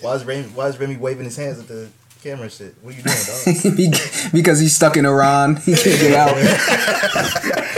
[0.00, 1.88] Why is Remy, why is Remy waving his hands at the
[2.22, 2.74] camera and shit?
[2.82, 3.16] What are you doing,
[3.90, 4.32] dog?
[4.32, 5.56] because he's stuck in Iran.
[5.56, 6.36] He can't get out.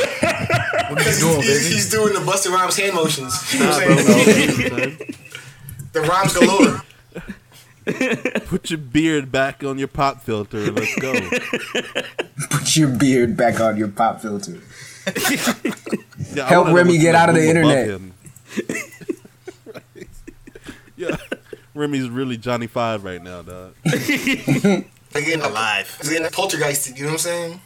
[0.93, 1.74] What are you doing, He's, baby?
[1.74, 3.54] he's doing the Busta Rhymes hand motions.
[3.54, 5.14] You know what I'm saying?
[5.93, 6.82] The rhymes galore.
[8.49, 11.15] Put your beard back on your pop filter and let's go.
[12.51, 14.61] Put your beard back on your pop filter.
[16.34, 17.89] Yeah, Help Remy get out of the internet.
[17.89, 18.12] him.
[20.97, 21.16] yeah,
[21.75, 23.75] Remy's really Johnny Five right now, dog.
[23.84, 25.95] They're getting alive.
[26.01, 26.97] It's getting poltergeisted.
[26.99, 27.61] You know what I'm saying?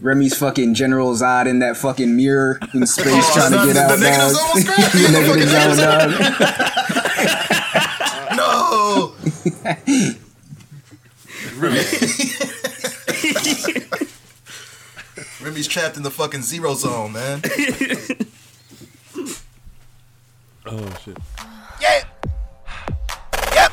[0.00, 3.82] Remy's fucking General Zod in that fucking mirror in space Oh, trying to get the-
[3.82, 3.90] out.
[3.98, 4.32] the negative dog.
[4.32, 4.64] zone was.
[4.92, 6.10] The negative zone, dog.
[8.36, 9.14] No.
[11.60, 11.80] Remy.
[15.42, 17.42] Remy's trapped in the fucking zero zone, man.
[20.66, 21.16] Oh shit.
[21.80, 22.04] Yeah.
[23.54, 23.72] Yep.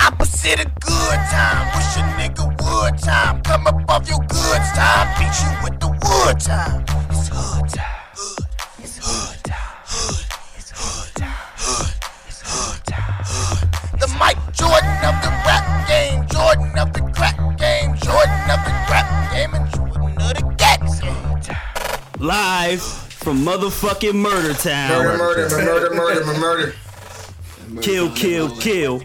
[0.00, 1.66] Opposite a good time.
[1.76, 3.40] Wish a nigga would time.
[3.42, 5.06] Come up off your good time.
[5.18, 6.84] Beat you with the wood time.
[7.10, 7.86] It's hood time.
[8.16, 8.44] Hood.
[8.80, 9.76] It's hood time.
[9.86, 10.26] Hood.
[10.58, 11.34] It's hood time.
[11.56, 11.94] Hood.
[12.26, 13.22] It's hood time.
[13.24, 14.00] Hood.
[14.00, 16.26] The Mike Jordan of the rap game.
[16.26, 17.94] Jordan of the crack game.
[18.02, 19.54] Jordan of the rap game.
[19.54, 20.70] And Jordan of the game.
[22.18, 25.04] Live from motherfucking Murder Town.
[25.04, 26.74] Murder, murder, murder, murder, murder,
[27.68, 27.82] murder.
[27.82, 29.02] Kill, kill, kill.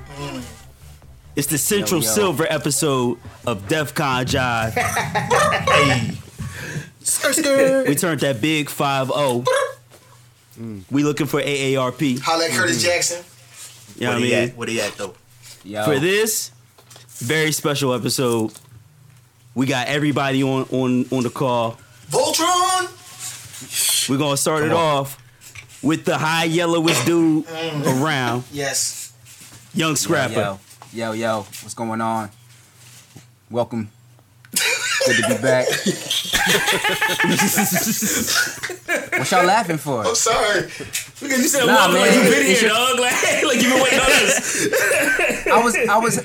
[1.35, 2.13] It's the Central Yo, yo.
[2.13, 4.71] Silver episode of DefCon Jive.
[7.03, 7.87] Skr, skr.
[7.87, 9.43] We turned that big 5 0.
[10.89, 12.19] We looking for AARP.
[12.21, 12.85] Holla at Curtis mm-hmm.
[12.87, 13.25] Jackson.
[13.95, 14.49] You know Where what I he mean?
[14.49, 14.57] at?
[14.57, 15.13] Where he at though?
[15.65, 15.83] Yo.
[15.83, 16.51] For this
[17.09, 18.53] very special episode,
[19.53, 21.77] we got everybody on, on, on the call.
[22.09, 22.91] Voltron.
[24.07, 25.17] We're gonna start it off
[25.81, 28.01] with the high yellowest dude mm.
[28.01, 29.13] around, Yes.
[29.73, 30.59] Young Scrapper.
[30.93, 32.29] Yo, yo, yo, what's going on?
[33.49, 33.89] Welcome.
[34.51, 35.67] Good to be back.
[39.17, 40.05] what y'all laughing for?
[40.05, 40.61] I'm sorry.
[40.61, 42.99] Because you said Nah, welcome man, like you been it's here, dog.
[42.99, 44.67] Like, like you've been waiting on us.
[45.47, 46.19] I was, I was,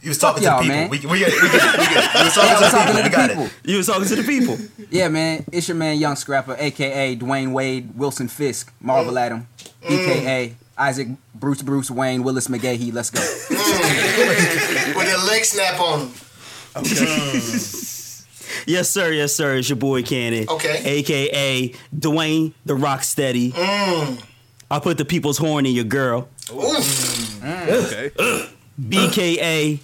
[0.00, 0.76] he- He was Fuck talking to the y'all, people.
[0.76, 0.88] man.
[0.90, 1.48] We, we, we, get it, we.
[1.48, 2.10] We get it.
[2.10, 2.92] He was talking yeah, I was to the talking people.
[2.92, 3.44] to We the got people.
[3.44, 3.52] it.
[3.64, 4.58] You was talking to the people.
[4.90, 8.72] Yeah, man, it's your man Young Scrapper, aka Dwyane Wade Wilson Fisk.
[8.80, 9.20] Marvel mm.
[9.20, 9.46] at him,
[9.82, 12.92] aka Isaac Bruce Bruce Wayne Willis McGahee.
[12.92, 13.20] Let's go.
[13.20, 14.94] Mm.
[14.96, 16.10] With a leg snap on him.
[18.66, 19.12] Yes, sir.
[19.12, 19.56] Yes, sir.
[19.56, 20.46] It's your boy Cannon.
[20.48, 20.82] Okay.
[20.84, 23.52] AKA Dwayne the Rocksteady.
[23.52, 24.22] Mm.
[24.70, 26.28] I put the people's horn in your girl.
[26.52, 27.40] Oof.
[27.40, 27.68] Mm.
[27.68, 28.48] Okay.
[28.80, 29.80] BKA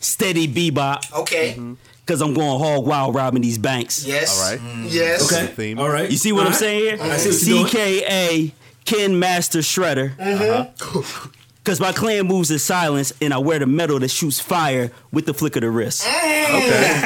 [0.00, 1.12] Steady Bebop.
[1.20, 1.52] Okay.
[1.52, 1.74] Mm-hmm.
[2.04, 4.04] Because I'm going hog wild robbing these banks.
[4.04, 4.36] Yes.
[4.40, 4.60] All right.
[4.60, 4.84] Mm.
[4.86, 4.92] Mm.
[4.92, 5.32] Yes.
[5.32, 5.46] Okay.
[5.46, 5.78] Theme.
[5.78, 6.10] All right.
[6.10, 6.58] You see what All I'm right.
[6.58, 7.12] saying here?
[7.12, 8.02] I see what you're doing.
[8.02, 8.52] CKA
[8.84, 10.16] Ken Master Shredder.
[10.16, 11.28] Mm-hmm.
[11.62, 15.26] Because my clan moves in silence and I wear the metal that shoots fire with
[15.26, 16.02] the flick of the wrist.
[16.02, 16.54] Mm.
[16.56, 17.00] Okay.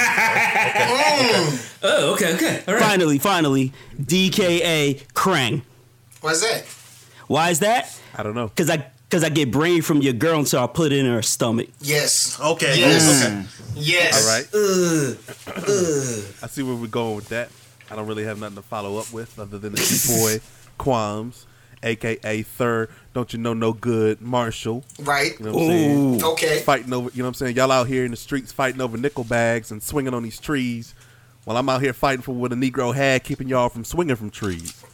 [1.82, 2.62] Oh, okay, okay.
[2.66, 2.82] All right.
[2.82, 5.60] Finally, finally, DKA Krang.
[6.22, 6.64] What's that?
[7.26, 8.00] Why is that?
[8.16, 8.48] I don't know.
[8.48, 8.86] Because I
[9.16, 11.68] because I get brain from your girl until I put it in her stomach.
[11.80, 12.38] Yes.
[12.38, 12.78] Okay.
[12.78, 13.24] Yes.
[13.24, 13.44] Okay.
[13.74, 14.22] Yes.
[14.22, 14.46] All right.
[14.52, 17.48] Uh, I see where we're going with that.
[17.90, 20.44] I don't really have nothing to follow up with other than the boy
[20.78, 21.46] Qualms,
[21.82, 22.90] aka Third.
[23.14, 24.84] Don't you know no good Marshall?
[25.00, 25.38] Right.
[25.40, 26.32] You know what I'm?
[26.32, 26.58] Okay.
[26.60, 27.56] Fighting over, you know what I'm saying?
[27.56, 30.94] Y'all out here in the streets fighting over nickel bags and swinging on these trees.
[31.44, 34.30] While I'm out here fighting for what a Negro had, keeping y'all from swinging from
[34.30, 34.84] trees.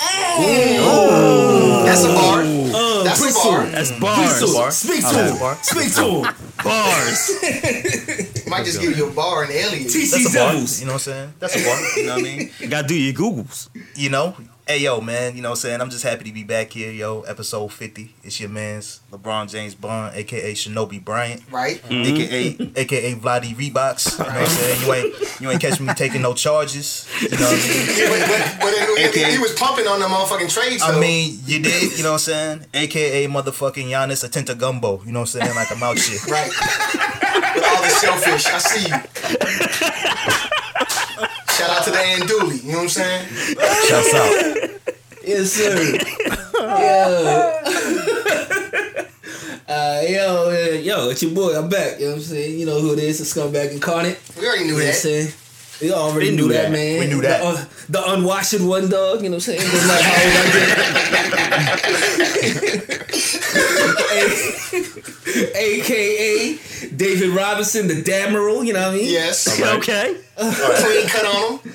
[1.87, 2.43] That's a bar.
[2.43, 3.67] Uh, That's a bar.
[3.67, 4.55] That's bars.
[4.55, 4.71] bar.
[4.71, 5.39] Speak to him.
[5.39, 5.59] bar.
[5.63, 6.35] Speak to him.
[6.65, 7.31] Bars.
[8.49, 9.95] Might just give you a bar and alias.
[9.95, 10.53] TC That's a bar.
[10.53, 10.81] Devils.
[10.81, 11.35] You know what I'm saying?
[11.39, 11.81] That's a bar.
[11.97, 12.51] You know what I mean?
[12.59, 13.69] You gotta do your Googles.
[13.95, 14.35] You know?
[14.65, 15.35] Hey, yo, man.
[15.35, 15.81] You know what I'm saying?
[15.81, 17.23] I'm just happy to be back here, yo.
[17.23, 18.15] Episode 50.
[18.23, 20.55] It's your man's LeBron James Bond, a.k.a.
[20.55, 21.43] Shinobi Bryant.
[21.51, 21.83] Right.
[21.83, 22.73] Mm-hmm.
[22.77, 24.19] AKA AKA Vladdy Reeboks.
[24.19, 24.81] You know what I'm saying?
[24.83, 27.09] You ain't you ain't catch me taking no charges.
[27.21, 27.83] You know what I mean?
[28.13, 30.87] But, but, but he, AKA he was pumping on the motherfucking trades.
[30.87, 30.97] Though.
[30.97, 32.67] I mean, you did, you know what I'm saying?
[32.73, 35.03] AKA motherfucking Giannis Atenta Gumbo.
[35.05, 35.57] You know what I'm saying?
[35.57, 36.25] Like I'm out shit.
[36.29, 36.49] right.
[37.55, 38.89] With all the shellfish, I see
[40.47, 40.49] you.
[41.57, 42.65] Shout out to the Anduli.
[42.65, 43.29] You know what I'm saying?
[43.89, 44.71] Shouts out.
[45.25, 45.99] Yes, sir.
[46.59, 47.59] yo.
[49.69, 51.57] Uh, yo, uh, yo, it's your boy.
[51.57, 51.99] I'm back.
[51.99, 52.59] You know what I'm saying?
[52.59, 53.19] You know who it is.
[53.19, 54.19] The scumbag incarnate.
[54.39, 54.95] We already knew You know what I'm that.
[54.97, 55.33] saying?
[55.83, 56.73] We already knew, knew that, that.
[56.73, 57.01] man.
[57.01, 57.41] We knew that.
[57.43, 59.61] The, un- the unwashed one dog, you know what I'm saying?
[59.61, 60.63] Doesn't matter how old I get.
[65.57, 66.59] AKA
[66.97, 69.11] David Robinson, the Admiral, you know what I mean?
[69.11, 69.61] Yes.
[69.73, 70.17] Okay.
[70.37, 71.73] Clean cut on him.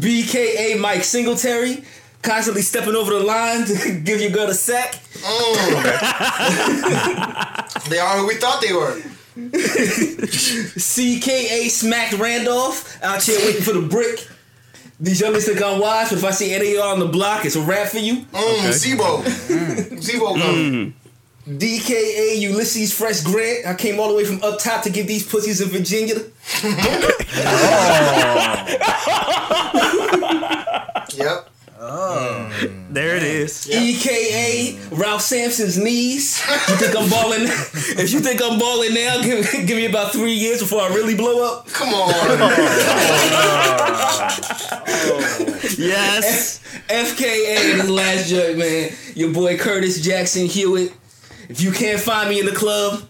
[0.00, 1.84] BKA Mike Singletary,
[2.22, 4.94] constantly stepping over the line to give your girl a sack.
[5.20, 5.84] Mm.
[7.88, 9.00] they are who we thought they were.
[10.76, 14.26] CKA smacked Randolph out here waiting for the brick.
[15.00, 17.44] These youngest think I'm wise, but if I see any of y'all on the block,
[17.44, 18.22] it's a rap for you.
[18.22, 19.22] Mm, Z-Bo.
[20.00, 20.94] Z-Bo coming.
[21.46, 23.64] DKA Ulysses Fresh Grant.
[23.66, 26.16] I came all the way from up top to get these pussies in Virginia.
[26.64, 28.04] oh.
[31.14, 31.48] Yep.
[31.90, 32.50] Oh
[32.90, 33.66] there it is.
[33.66, 36.38] EKA Ralph Sampson's knees.
[36.68, 37.42] You think I'm balling?
[37.42, 41.14] if you think I'm balling now, give, give me about three years before I really
[41.14, 41.66] blow up.
[41.68, 42.12] Come on.
[45.78, 46.60] Yes.
[46.88, 48.90] FKA in this last joint, man.
[49.14, 50.92] Your boy Curtis Jackson Hewitt.
[51.48, 53.04] If you can't find me in the club,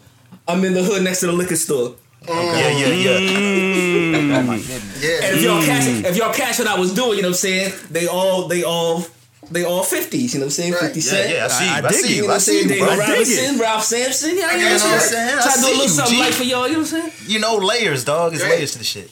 [0.47, 1.95] I'm in the hood next to the liquor store.
[2.29, 3.39] Yeah, yeah, yeah.
[3.39, 3.89] Mm.
[4.39, 5.03] Oh my goodness.
[5.03, 5.27] Yeah.
[5.27, 5.67] And if y'all mm.
[5.67, 7.73] catch if y'all catch what I was doing, you know what I'm saying?
[7.91, 9.05] They all they all
[9.51, 10.73] they all 50s, you know what I'm saying?
[10.75, 10.93] Right.
[10.93, 11.31] 50 Yeah, Cent.
[11.31, 11.71] yeah, I see you.
[11.73, 12.11] I I, dig see it.
[12.11, 12.23] you.
[12.23, 12.91] You know I see you, David bro.
[12.97, 14.37] dig Robinson, Ralph Sampson.
[14.37, 15.39] Yeah, you know what I'm saying?
[15.39, 16.21] I Try to do a little something G.
[16.21, 17.13] light for y'all, you know what I'm saying?
[17.27, 18.35] You know layers, dog.
[18.35, 18.51] It's Right.
[18.59, 19.11] layers to the shit.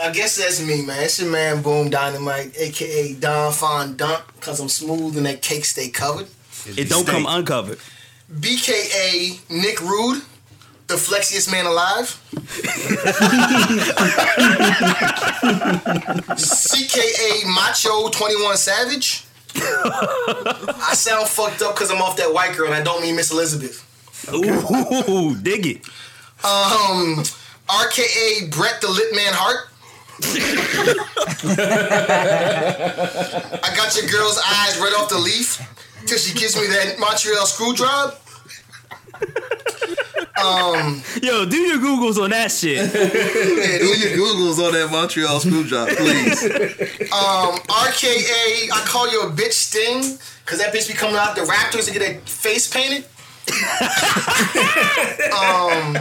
[0.00, 1.02] I guess that's me, man.
[1.02, 5.88] It's your man Boom Dynamite, aka Don Fondant, cause I'm smooth and that cake stay
[5.88, 6.28] covered.
[6.76, 7.78] It don't come uncovered.
[8.32, 10.22] BKA Nick Rude,
[10.86, 12.20] the flexiest man alive.
[16.36, 19.24] CKA Macho 21 Savage.
[19.56, 23.30] I sound fucked up because I'm off that white girl and I don't mean Miss
[23.32, 23.82] Elizabeth.
[24.32, 25.76] Ooh, dig it.
[26.44, 27.22] Um,
[27.68, 29.68] RKA Brett the Lit Man Hart.
[33.62, 35.60] I got your girl's eyes right off the leaf
[36.06, 38.14] till she gives me that Montreal screw job.
[40.42, 42.76] Um, Yo, do your Googles on that shit.
[42.94, 46.42] Yeah, do your Googles on that Montreal screw job, please.
[47.12, 51.42] um, RKA, I call you a bitch sting because that bitch be coming out the
[51.42, 53.04] Raptors to get her face painted.
[55.32, 55.94] um,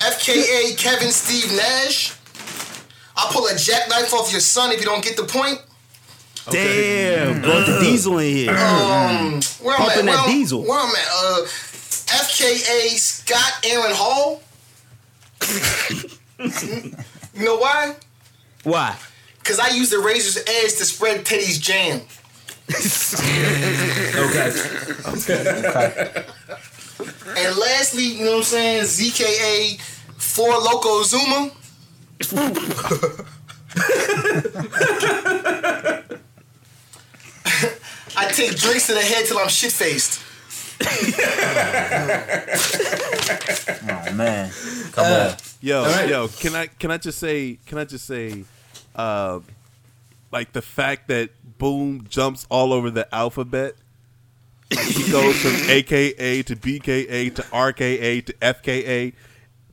[0.00, 2.14] FKA Kevin Steve Nash.
[3.16, 5.60] I'll pull a jackknife off your son if you don't get the point.
[6.50, 8.50] Damn, brought the diesel in here.
[8.50, 10.04] Um, where I'm Pumping at?
[10.04, 10.62] Where that I'm- diesel.
[10.62, 11.08] Where I'm at?
[11.12, 11.46] Uh,
[12.18, 14.42] FKA Scott Aaron Hall.
[17.34, 17.94] you know why?
[18.64, 18.96] Why?
[19.38, 22.00] Because I use the razor's edge to spread Teddy's jam.
[24.18, 24.50] Okay.
[25.06, 26.24] okay
[27.36, 28.82] And lastly, you know what I'm saying?
[28.82, 29.80] ZKA
[30.16, 31.50] Four Loco Zuma.
[38.16, 40.20] I take drinks to the head till I'm shit faced.
[43.90, 44.50] Oh man.
[44.92, 45.34] Come on.
[45.60, 46.08] Yo, right.
[46.08, 48.44] yo, can I can I just say can I just say
[48.94, 49.40] uh
[50.30, 53.74] like the fact that Boom jumps all over the alphabet.
[54.70, 59.12] he goes from AKA to BKA to RKA to FKA.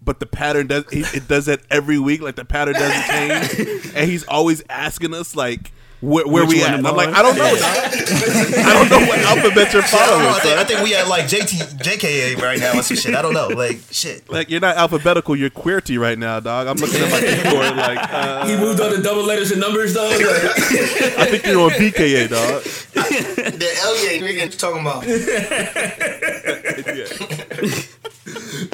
[0.01, 2.21] But the pattern does he, it does that every week.
[2.21, 5.71] Like the pattern doesn't change, and he's always asking us like
[6.05, 6.73] where, where we at.
[6.75, 7.19] I'm like, I?
[7.19, 7.55] I don't know.
[7.55, 7.59] dog.
[7.63, 10.23] I don't know what alphabet you're I, don't following.
[10.23, 10.57] know, I, think.
[10.59, 13.15] I think we at like JT, JKA right now or some shit.
[13.15, 13.47] I don't know.
[13.47, 14.29] Like, shit.
[14.29, 16.67] Like you're not alphabetical, you're QWERTY right now, dog.
[16.67, 19.93] I'm looking at my keyboard like uh, He moved on to double letters and numbers
[19.95, 20.07] though.
[20.09, 22.63] Like, I think you're on BKA, dog.
[22.63, 25.03] The LA, nigga, what you talking about?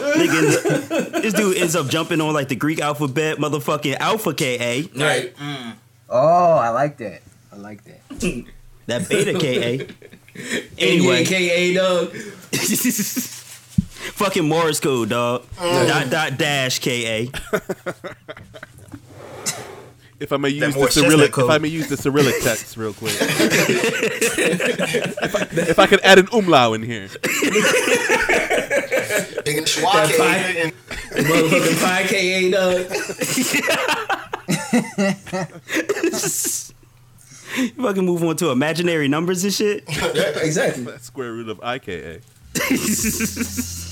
[0.02, 5.34] Nigga, this dude ends up jumping on like the Greek alphabet, motherfucking Alpha KA, right.
[6.12, 7.22] Oh, I like that.
[7.54, 8.02] I like that.
[8.88, 9.86] that Beta KA.
[10.78, 11.28] Anyway, Anyway,
[11.74, 12.14] KA dog.
[14.16, 15.44] fucking Morse code, dog.
[15.58, 17.26] Dot dot dash KA.
[20.22, 21.50] If I may use the Cyrillic, if.
[21.50, 23.12] I may use the Cyrillic text real quick.
[23.20, 24.40] if,
[25.36, 27.10] I, if I could add an umlaut in here,
[29.44, 30.72] Nigga, Schwake.
[31.12, 32.50] That Motherfucking 5 KA
[34.08, 34.11] dog.
[37.82, 39.84] Fucking move on to imaginary numbers and shit.
[39.88, 40.84] exactly.
[40.84, 42.22] that's square root of IKA.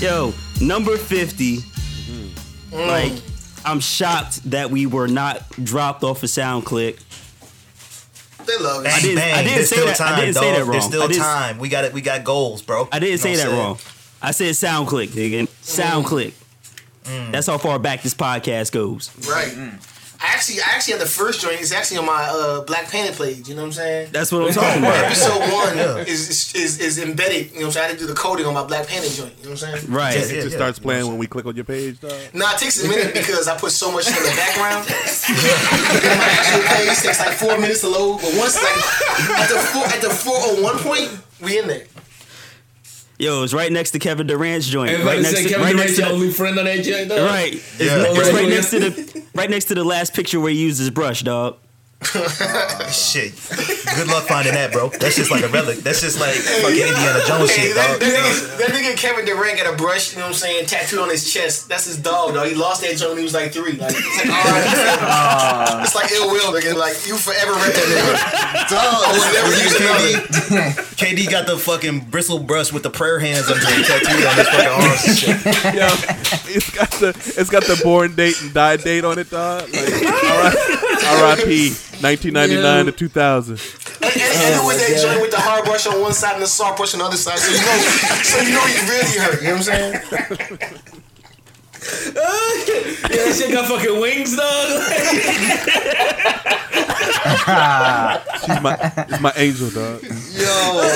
[0.00, 1.56] Yo, number 50.
[1.56, 2.76] Mm-hmm.
[2.76, 3.12] Like,
[3.64, 7.00] I'm shocked that we were not dropped off of SoundClick.
[8.46, 9.02] They love Bang, it.
[9.02, 9.34] didn't- bang.
[9.34, 10.70] I didn't There's say still that- I time, didn't say that wrong.
[10.72, 11.58] There's still time.
[11.58, 11.92] We got it.
[11.92, 12.88] We got goals, bro.
[12.92, 13.78] I didn't You say that what I'm wrong.
[14.22, 15.48] I said SoundClick, nigga.
[15.62, 16.32] SoundClick.
[17.04, 17.28] Mm.
[17.28, 17.32] Mm.
[17.32, 19.10] That's how far back this podcast goes.
[19.28, 19.48] Right.
[19.52, 19.78] Mm.
[20.20, 21.60] I actually actually, I actually had the first joint.
[21.60, 23.48] It's actually on my uh, Black Panther page.
[23.48, 24.08] You know what I'm saying?
[24.12, 24.96] That's what I'm talking about.
[25.04, 27.52] Episode one is, is is is embedded.
[27.52, 27.84] You know what I'm saying?
[27.84, 29.34] I had to do the coding on my Black Panther joint.
[29.38, 29.92] You know what I'm saying?
[29.92, 30.16] Right.
[30.16, 32.12] It just starts playing when we click on your page, dog.
[32.34, 34.86] Nah, it takes a minute because I put so much in the background.
[34.88, 38.20] my actual page takes like four minutes to load.
[38.20, 41.84] But once like at the four, at the four oh one point, we in there.
[43.18, 44.90] Yo, it's right next to Kevin Durant's joint.
[44.90, 46.84] Everybody right next to, Kevin right Durant's next to your the, only friend on that
[46.84, 47.18] joint, dog.
[47.20, 47.54] Right.
[47.54, 48.04] It's, Yeah.
[48.08, 48.34] it's Right.
[48.34, 51.22] right next to the right next to the last picture where he used his brush,
[51.22, 51.56] dog.
[52.92, 53.34] Shit.
[53.96, 54.88] Good luck finding that, bro.
[54.90, 55.78] That's just like a relic.
[55.78, 58.00] That's just like fucking Indiana Jones Hey, shit, that, dog.
[58.00, 60.98] that, nigga, that nigga Kevin Durant got a brush, you know what I'm saying, tattooed
[61.00, 61.68] on his chest.
[61.68, 62.46] That's his dog, dog.
[62.48, 63.72] He lost that joint when he was like three.
[63.76, 64.66] Like, it's like, all right.
[65.02, 65.82] Ah.
[65.82, 66.74] It's like ill will, nigga.
[66.76, 68.14] Like, you forever rep that nigga.
[68.70, 69.74] Dog, I would never use.
[69.76, 74.36] KD, KD got the fucking bristle brush with the prayer hands under it tattooed on
[74.36, 75.74] his fucking arms and shit.
[75.74, 75.86] Yo,
[76.54, 79.62] it's got the it's got the born date and die date on it, dog.
[79.72, 80.02] Like,
[81.06, 81.70] R.I.P.
[82.02, 83.52] 1999 to 2000.
[83.52, 83.60] And,
[84.04, 86.76] and, and with that joint with the hard brush on one side and the soft
[86.76, 87.78] brush on the other side, so you know,
[88.22, 89.40] so you know he really hurt.
[89.40, 90.00] You know what I'm saying?
[91.86, 94.82] Yeah, that shit got fucking wings, dog.
[98.40, 98.74] She's my
[99.08, 100.02] it's my angel, dog.
[100.02, 100.90] Yo,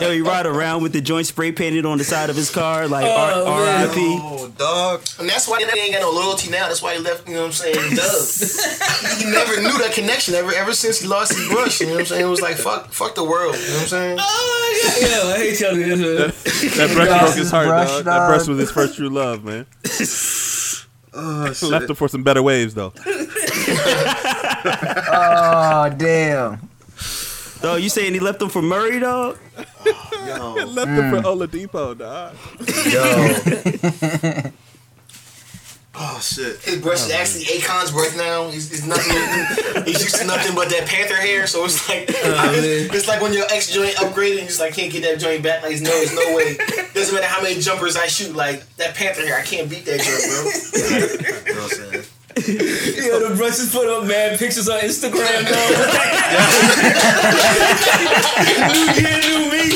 [0.00, 3.04] he ride around with the joint spray painted on the side of his car, like
[3.06, 3.88] Oh, R- man.
[3.88, 3.96] RIP.
[3.98, 5.02] Oh, dog.
[5.18, 6.68] And that's why he ain't got no loyalty now.
[6.68, 7.28] That's why he left.
[7.28, 7.74] You know what I'm saying?
[7.96, 9.18] Dub.
[9.18, 11.80] he never knew that connection ever ever since he lost his brush.
[11.80, 12.26] You know what I'm saying?
[12.26, 13.54] It was like fuck, fuck the world.
[13.56, 14.18] You know what I'm saying?
[14.20, 16.76] Oh, yeah, yeah, I hate y'all niggas.
[16.76, 18.04] That brush broke his heart, brush, dog.
[18.04, 19.66] That brush was his first true love, man.
[19.82, 20.04] He
[21.14, 22.92] oh, left him for some better waves, though.
[24.66, 26.70] Oh damn.
[27.64, 29.38] Dog, you saying he left them for Murray, dog?
[29.56, 31.24] Left him for mm.
[31.24, 32.36] Oladipo, dog.
[34.44, 34.50] Yo.
[35.96, 36.58] Oh shit.
[36.62, 38.50] His brush is actually Akon's brush now.
[38.50, 39.84] He's, he's nothing.
[39.84, 41.46] he's used to nothing but that panther hair.
[41.46, 44.58] So it's like oh, it's, it's like when your ex joint upgraded and you just
[44.58, 45.62] like can't get that joint back.
[45.62, 46.56] Like there's no, there's no way.
[46.94, 48.34] Doesn't matter how many jumpers I shoot.
[48.34, 50.50] Like that panther hair, I can't beat that jump, bro.
[51.46, 52.03] You know what I'm saying?
[52.36, 55.70] Yo, the brushes put up mad pictures on Instagram, dog.
[58.74, 59.70] new year, new me.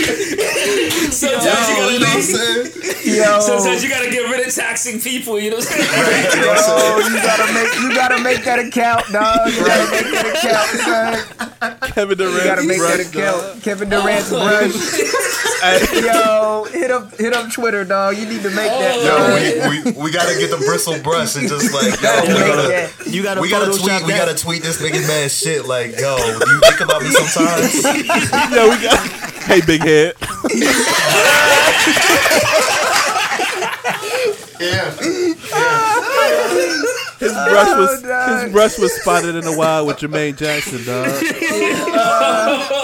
[1.15, 3.17] Sometimes you gotta leave.
[3.17, 5.39] Yo, Sometimes you gotta get rid of toxic people.
[5.39, 6.35] You know what I'm saying?
[6.35, 6.99] You know what I'm saying?
[6.99, 9.49] yo, you gotta make you gotta make that account, dog.
[9.53, 11.93] You gotta make that account, son.
[11.93, 12.35] Kevin Durant.
[12.35, 13.63] You gotta make that account.
[13.63, 15.45] Kevin Durant's brush.
[15.93, 18.17] Yo, hit up hit up Twitter, dog.
[18.17, 19.03] You need to make that.
[19.03, 22.69] Yo, we, we, we gotta get the bristle brush and just like, yo, we gotta,
[22.69, 22.93] that.
[23.07, 25.67] You gotta we gotta Photoshop tweet, we gotta tweet this nigga mad shit.
[25.67, 27.85] Like, yo, do you think about me sometimes?
[28.49, 28.99] Yeah, we got.
[29.49, 30.15] Hey, big head.
[34.61, 34.91] Yeah.
[37.19, 38.43] His brush was oh, dog.
[38.45, 41.09] his brush was spotted in the wild with Jermaine Jackson, dog.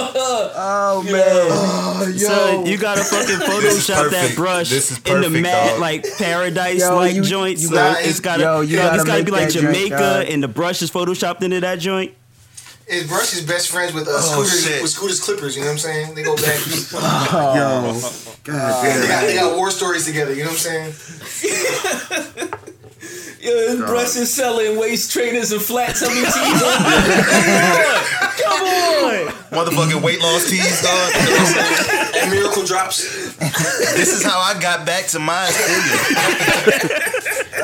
[0.97, 2.19] Oh man.
[2.19, 5.81] So you gotta fucking Photoshop that brush This is in the perfect, mad dog.
[5.81, 7.59] like paradise like you- joint.
[7.59, 10.27] you so gotta- it's gotta, yo, you dog, it's gotta gotta be like Jamaica, dog.
[10.29, 12.13] and the brush is photoshopped into that joint.
[12.87, 15.57] His brush is best friends with uh, Oh, Scooter's with Scooter's Clippers.
[15.57, 16.15] You know what I'm saying?
[16.15, 16.45] They go back.
[17.57, 17.93] Yo.
[18.45, 18.53] they,
[19.09, 20.35] got, they got war stories together.
[20.35, 22.51] You know what I'm saying?
[23.45, 26.35] Yo, his brush is selling waist trainers and flat tummy tees.
[28.41, 29.29] Come on.
[29.53, 31.13] Motherfucking weight loss tees, dog.
[32.17, 33.03] And miracle drops.
[33.95, 37.01] This is how I got back to my opinion.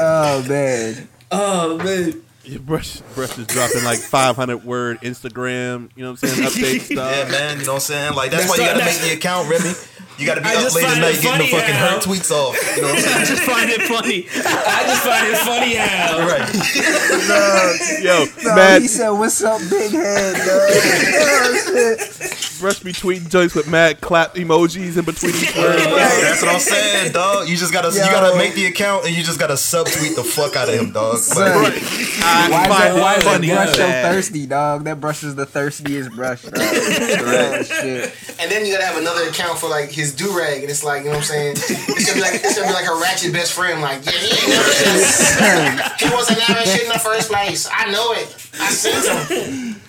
[0.03, 1.09] Oh man.
[1.31, 2.23] Oh man.
[2.45, 5.91] Your brush brush is dropping like 500 word Instagram.
[5.95, 6.49] You know what I'm saying?
[6.49, 7.13] Updates, dog.
[7.15, 7.59] Yeah, man.
[7.61, 8.15] You know what I'm saying?
[8.15, 9.73] Like that's, That's why you gotta make the account, Remy.
[10.21, 12.55] You gotta be I up late at night getting the fucking how- hurt tweets off.
[12.77, 13.17] You know what I'm saying?
[13.17, 14.27] I just find it funny.
[14.37, 18.03] I just find it funny how Right.
[18.05, 20.47] Yo, No, mad he said, "What's up, big head?" Dog.
[20.47, 22.59] oh, shit.
[22.61, 25.79] brush be tweeting joints with mad clap emojis in between each word.
[25.79, 27.49] That's what I'm saying, dog.
[27.49, 30.57] You just gotta you gotta make the account and you just gotta subtweet the fuck
[30.57, 31.17] out of him, dog.
[31.19, 34.85] Son, Like, why is that, why is that funny brush so thirsty, dog?
[34.85, 36.43] That brush is the thirstiest brush.
[36.43, 36.53] Dog.
[36.57, 38.13] oh, shit.
[38.39, 41.05] And then you gotta have another account for like his do rag, and it's like
[41.05, 41.57] you know what I'm saying.
[41.57, 43.81] It's gonna be like it's gonna be like a ratchet best friend.
[43.81, 46.09] Like yeah, he ain't never shit.
[46.09, 47.69] He wasn't never shit in the first place.
[47.73, 48.37] I know it.
[48.59, 49.81] I seen him.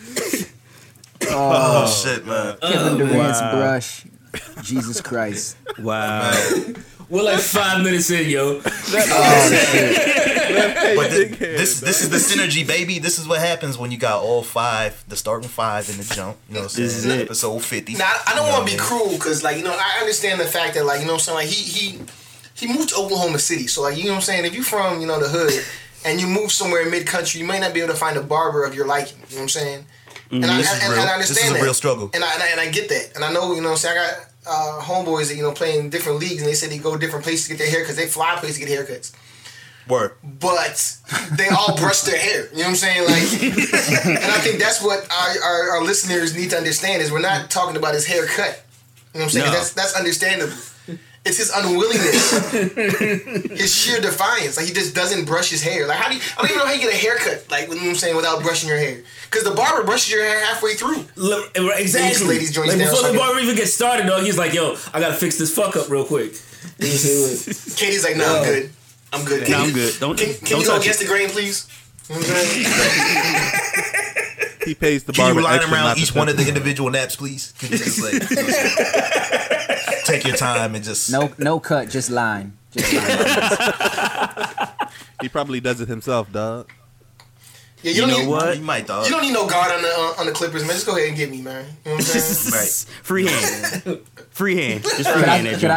[1.23, 2.57] oh, oh, oh shit, man.
[2.61, 4.05] Oh, Kevin Durant's brush.
[4.63, 5.57] Jesus Christ.
[5.79, 6.31] Wow.
[7.09, 8.61] we're like five minutes in, yo.
[8.63, 10.30] Oh, shit.
[10.53, 12.99] But thi- this this is the synergy, baby.
[12.99, 16.37] This is what happens when you got all five, the starting five in the jump.
[16.47, 16.87] You know what I'm saying?
[16.87, 17.21] This is it.
[17.21, 17.93] Episode fifty.
[17.95, 18.99] Now I I don't You know want to be what I mean?
[19.07, 21.35] cruel because like you know I understand the fact that like you know what I'm
[21.35, 21.99] saying like he he
[22.55, 25.01] he moved to Oklahoma City, so like you know what I'm saying if you from
[25.01, 25.53] you know the hood.
[26.03, 28.23] and you move somewhere in mid country, you may not be able to find a
[28.23, 29.19] barber of your liking.
[29.29, 29.85] You know what I'm saying?
[30.31, 31.01] And, I, This is and, real.
[31.01, 31.63] and I This understand is a that.
[31.63, 32.09] real struggle.
[32.15, 33.11] And I, and I and I get that.
[33.15, 33.69] And I know you know.
[33.69, 36.55] what I'm saying I got uh, homeboys that you know playing different leagues, and they
[36.55, 38.73] said they go different places to get their hair because they fly places to get
[38.79, 39.11] haircuts.
[39.87, 40.13] Word.
[40.23, 40.99] But
[41.33, 42.45] they all brush their hair.
[42.51, 43.01] You know what I'm saying?
[43.05, 47.19] Like, and I think that's what our, our, our listeners need to understand is we're
[47.19, 48.63] not talking about his haircut.
[49.13, 49.45] You know what I'm saying?
[49.47, 49.51] No.
[49.51, 50.53] That's that's understandable.
[51.23, 52.51] It's his unwillingness,
[53.51, 54.57] his sheer defiance.
[54.57, 55.85] Like he just doesn't brush his hair.
[55.87, 56.21] Like how do you?
[56.35, 57.45] I don't even know how you get a haircut.
[57.51, 59.03] Like you know what I'm saying without brushing your hair.
[59.29, 61.05] Because the barber brushes your hair halfway through.
[61.15, 62.27] Look, Exactly.
[62.27, 65.13] ladies' joints like before the barber even gets started, dog, he's like, "Yo, I gotta
[65.13, 66.33] fix this fuck up real quick."
[66.79, 67.91] You know what I'm saying?
[67.91, 68.69] KD's like, no, I'm good.
[69.13, 69.41] I'm good.
[69.41, 69.93] No, Can I'm good.
[69.99, 71.05] Don't Can, can don't you go touch against it.
[71.05, 71.67] the grain, please?
[72.09, 73.67] You know what I'm saying?
[74.63, 76.47] He pays the Can you line extra around each one of the it.
[76.49, 77.51] individual naps, please?
[77.57, 80.01] Can you just like you know what I'm saying?
[80.05, 82.53] take your time and just No, no cut, just line.
[82.71, 84.67] Just line.
[85.21, 86.69] He probably does it himself, dog.
[87.81, 88.57] Yeah, you, You know need, what?
[88.57, 89.05] You might, dog.
[89.05, 90.71] You don't need no guard on the uh, on the Clippers, man.
[90.73, 91.65] Just go ahead and get me, man.
[91.85, 92.53] You know what I'm saying?
[92.53, 93.03] Right.
[93.03, 93.99] Free hand.
[94.29, 94.83] Free hand.
[94.83, 95.71] Just free Could hand I, could.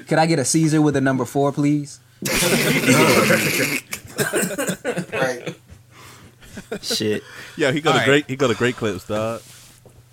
[0.00, 2.00] I, could I get a Caesar with a number four, please?
[5.12, 5.54] Right.
[6.82, 7.22] Shit.
[7.56, 8.06] Yeah, he go a Alright.
[8.06, 8.26] great.
[8.28, 9.42] He got a great clips, dog.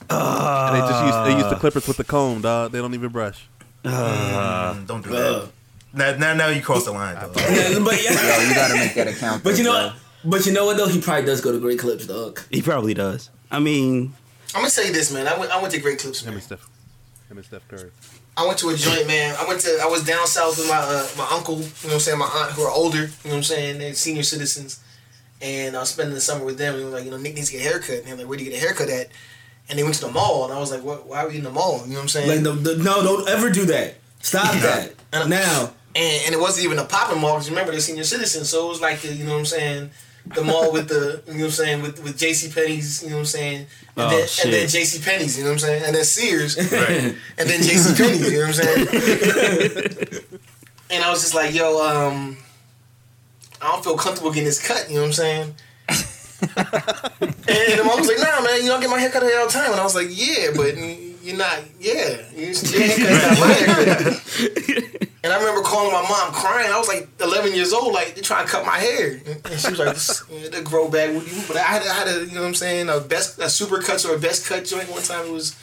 [0.10, 2.72] and they just use they use the clippers with the comb, dog.
[2.72, 3.48] They don't even brush.
[3.84, 5.50] Mm, don't do that.
[5.94, 7.36] Now, now, now you cross the line, dog.
[7.38, 9.44] Yeah, but yeah, Yo, you gotta make that account.
[9.44, 9.86] but you know bro.
[9.88, 9.96] what?
[10.26, 10.88] But you know what though?
[10.88, 12.42] He probably does go to great clips, dog.
[12.52, 13.30] He probably does.
[13.52, 14.14] I mean,
[14.54, 15.28] I'm gonna say this, man.
[15.28, 16.34] I went I went to Great Clips, Him man.
[16.36, 16.70] and Steph.
[17.30, 17.92] Him and Steph Curry.
[18.40, 19.36] I went to a joint, man.
[19.38, 21.94] I went to I was down south with my uh, my uncle, you know what
[21.96, 24.80] I'm saying, my aunt who are older, you know what I'm saying, they're senior citizens.
[25.42, 27.36] And I was spending the summer with them and they were like, you know, Nick
[27.36, 28.00] needs to get a haircut.
[28.00, 29.08] And they're like, where do you get a haircut at?
[29.70, 31.44] And they went to the mall and I was like, what why are we in
[31.44, 31.82] the mall?
[31.84, 32.30] You know what I'm saying?
[32.30, 33.96] Like, the, the, no, don't ever do that.
[34.22, 35.72] Stop that And now.
[35.96, 38.70] and, and it wasn't even a popping mall because remember they're senior citizens, so it
[38.70, 39.90] was like the you know what I'm saying,
[40.36, 42.52] the mall with the you know what I'm saying with with J.C.
[42.52, 43.68] Penney's, you know what I'm saying, and,
[43.98, 44.46] Oh, then, shit.
[44.46, 45.00] and then J.C.
[45.04, 46.70] Penney's, you know what I'm saying, and then Sears, and
[47.38, 47.96] then J.C.
[47.96, 50.24] Penney's, you know what I'm saying.
[50.92, 52.38] and I was just like, yo, um,
[53.62, 55.56] I don't feel comfortable getting this cut, you know what I'm saying.
[56.42, 59.72] and the mom was like, "Nah, man, you don't get my haircut all the time."
[59.72, 61.60] And I was like, "Yeah, but you're not.
[61.80, 66.72] Yeah, your haircut's not my haircut." And I remember calling my mom crying.
[66.72, 69.70] I was like 11 years old, like they're trying to cut my hair, and she
[69.72, 72.26] was like, "This- yeah, "The grow back with you." But I had, I had a,
[72.26, 74.90] you know what I'm saying, a best, a super cuts or a best cut joint
[74.90, 75.26] one time.
[75.26, 75.56] It was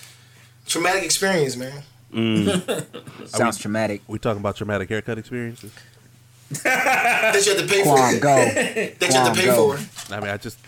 [0.67, 1.83] traumatic experience, man.
[2.13, 3.29] Mm.
[3.29, 4.03] Sounds traumatic.
[4.07, 5.73] We talking about traumatic haircut experiences.
[6.63, 8.21] That you had to pay Quam, for.
[8.21, 8.37] go.
[8.55, 9.77] That you had to pay go.
[9.77, 10.15] for.
[10.15, 10.59] I mean, I just,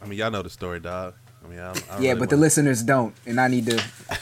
[0.00, 1.14] I mean, y'all know the story, dog.
[1.44, 3.76] I mean, I I Yeah, really but the wanna- listeners don't, and I need to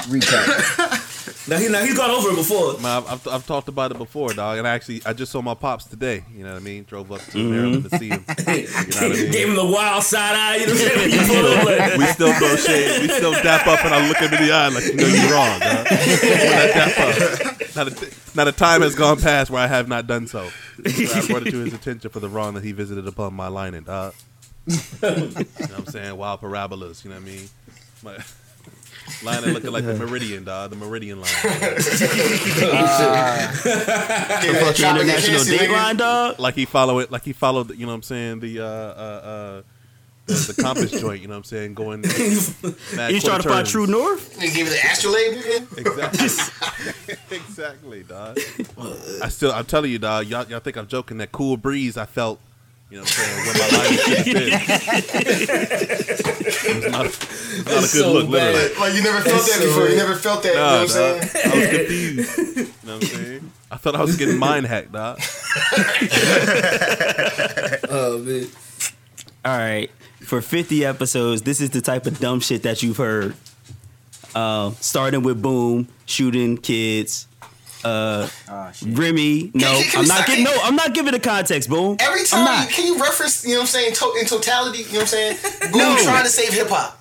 [0.08, 1.03] recap.
[1.48, 2.72] Now, he, now he's gone over it before.
[2.72, 4.58] I mean, I've, I've, I've talked about it before, dog.
[4.58, 6.24] And I actually, I just saw my pops today.
[6.34, 6.84] You know what I mean?
[6.84, 7.88] Drove up to Maryland mm-hmm.
[7.88, 8.24] to see him.
[8.44, 9.32] You know what I mean?
[9.32, 10.56] Gave him the wild side eye.
[10.56, 11.66] You know what I'm saying?
[11.66, 13.02] He like, we still throw shade.
[13.02, 15.32] We still dap up, and I look him in the eye like, you know, you're
[15.32, 15.86] wrong, dog.
[16.24, 17.76] When I dap up.
[17.76, 20.48] Not a, not a time has gone past where I have not done so.
[20.48, 23.48] So I brought it to his attention for the wrong that he visited upon my
[23.48, 24.14] lining, dog.
[24.66, 26.16] you know what I'm saying?
[26.16, 27.48] Wild parabolas, you know what I mean?
[28.02, 28.18] My,
[29.22, 30.70] lining looking like the meridian, dog.
[30.70, 31.30] The meridian line.
[34.44, 36.38] The fucking international dateline, dog.
[36.38, 38.66] like he follow it, like he followed, you know what I'm saying, the uh, uh,
[38.68, 39.62] uh,
[40.26, 42.00] the, the compass joint, you know what I'm saying, going.
[42.00, 44.36] mad He's trying to find true north.
[44.38, 45.34] They gave you the astrolabe.
[45.76, 47.14] Exactly.
[47.36, 48.38] exactly, dog.
[49.22, 50.26] I still, I'm telling you, dog.
[50.26, 51.18] Y'all, y'all think I'm joking?
[51.18, 52.40] That cool breeze I felt,
[52.94, 54.62] you know what I'm saying, when my line should have
[56.74, 58.54] was not, it was not a good so look, bad.
[58.54, 58.80] literally.
[58.80, 59.88] Like you never felt It's that so before.
[59.88, 60.50] You never felt that.
[60.50, 61.20] you know Nah, what I'm saying?
[61.44, 62.38] I was confused.
[62.38, 63.50] You know what I'm saying?
[63.72, 65.18] I thought I was getting mind hacked, dog.
[67.90, 68.46] oh man.
[69.44, 69.90] All right.
[70.20, 73.34] For 50 episodes, this is the type of dumb shit that you've heard.
[74.34, 77.26] Uh, starting with Boom, shooting kids.
[77.84, 78.70] Uh, Oh.
[78.86, 80.44] Remy, no, Can- can I'm not stop- giving.
[80.44, 81.68] No, I'm not giving the context.
[81.68, 81.96] Boom.
[82.00, 84.84] Every time, you, can you reference, you know what I'm saying, to, in totality, you
[84.84, 85.36] know what I'm saying?
[85.72, 85.96] Boom, No.
[86.02, 87.00] trying to save hip hop.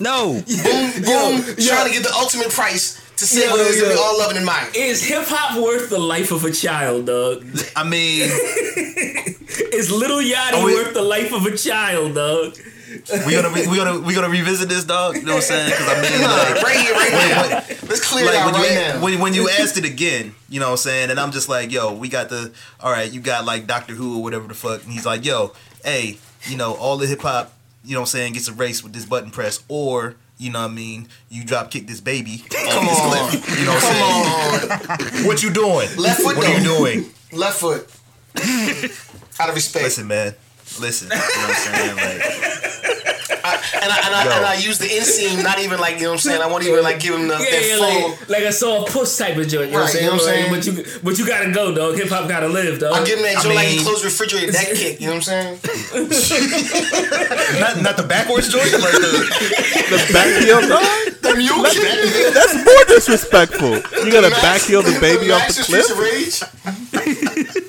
[0.00, 0.32] No.
[0.32, 1.68] Boom, boom, yo.
[1.68, 4.00] trying to get the ultimate price to save Yo, what it is that we yo.
[4.00, 4.68] all love and admire.
[4.74, 7.44] Is hip hop worth the life of a child, dog?
[7.76, 8.22] I mean,
[9.72, 12.56] Is Lil Yachty Are we- worth the life of a child, dog?
[13.26, 15.16] We gonna re- we gonna we gonna revisit this, dog.
[15.16, 15.70] You know what I'm saying?
[15.70, 16.22] Because I mean,
[16.54, 17.42] like, right here, right now.
[17.68, 17.88] wait.
[17.88, 19.02] Let's clear it out when right you now.
[19.02, 21.70] when, when you asked it again, you know what I'm saying, and I'm just like,
[21.70, 24.82] yo, we got the all right, you got like Doctor Who or whatever the fuck,
[24.84, 25.52] and he's like, yo,
[25.84, 27.52] hey, you know, all the hip hop,
[27.84, 30.70] you know what I'm saying, gets erased with this button press, or you know what
[30.70, 33.32] I mean, you drop kick this baby Come on.
[33.32, 35.20] You know what I'm Come saying?
[35.20, 35.26] on.
[35.26, 35.88] What you doing?
[35.96, 37.10] Left foot What are you doing?
[37.32, 37.88] Left foot.
[39.38, 39.84] Out of respect.
[39.84, 40.34] Listen, man.
[40.80, 41.96] listen, you know what I'm saying?
[41.96, 42.73] Like,
[43.44, 46.14] And I, and, I, and I use the inseam, not even like, you know what
[46.14, 46.40] I'm saying?
[46.40, 48.10] I won't even like give him the, Yeah, that yeah, full.
[48.10, 49.70] like, like a soft push type of joint.
[49.70, 50.04] You know what I'm Right, saying?
[50.04, 50.76] you know what I'm Like, saying?
[50.80, 51.96] But you, but you gotta go, dog.
[51.96, 52.94] Hip hop gotta live, dog.
[52.94, 55.08] I give him that I joint like he mean- closed the refrigerator, that kick, you
[55.08, 55.60] know what I'm saying?
[57.60, 59.12] not not the backwards joint, like the
[59.92, 60.80] The back heel, dog?
[61.20, 62.32] The mule kick.
[62.32, 63.76] That's more disrespectful.
[64.04, 67.63] You gotta back heel the baby off the Master cliff.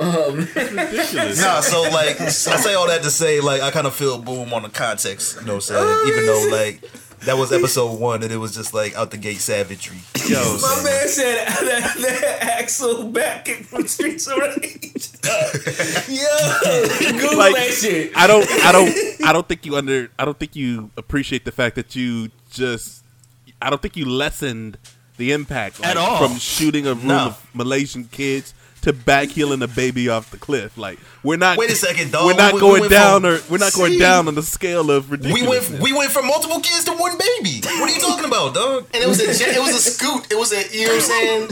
[0.00, 1.40] Um, Streets of Ridiculous.
[1.40, 4.52] Nah, so like I say all that to say like I kind of feel boom
[4.54, 5.80] on the context, you know what I'm saying?
[5.84, 6.82] Oh, Even though like
[7.24, 9.98] that was episode one and it was just like out the gate savagery.
[10.24, 10.84] You know My I'm saying?
[10.84, 15.08] man said that, that Axel back kick from Streets of Rage.
[16.08, 18.12] Yo, Google Like, that shit.
[18.16, 21.52] I don't I don't I don't think you under I don't think you appreciate the
[21.52, 23.04] fact that you just
[23.60, 24.78] I don't think you lessened
[25.16, 26.18] the impact At all.
[26.28, 27.18] from shooting a room No.
[27.26, 28.54] of Malaysian kids
[28.88, 30.76] to back healing a baby off the cliff.
[30.76, 32.26] Like we're not Wait a second, dog.
[32.26, 34.42] We're not We- we going went down from- or we're not going down on the
[34.42, 37.60] scale of We went we went from multiple kids to one baby.
[37.64, 38.86] What are you talking about, dog?
[38.94, 40.26] And it was a jet, it was a scoot.
[40.32, 41.48] It was a you know what I'm saying?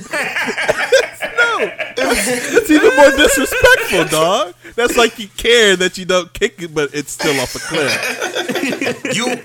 [1.58, 4.54] It's even more disrespectful, dog.
[4.74, 9.14] That's like you care that you don't kick it, but it's still off a cliff.
[9.16, 9.40] You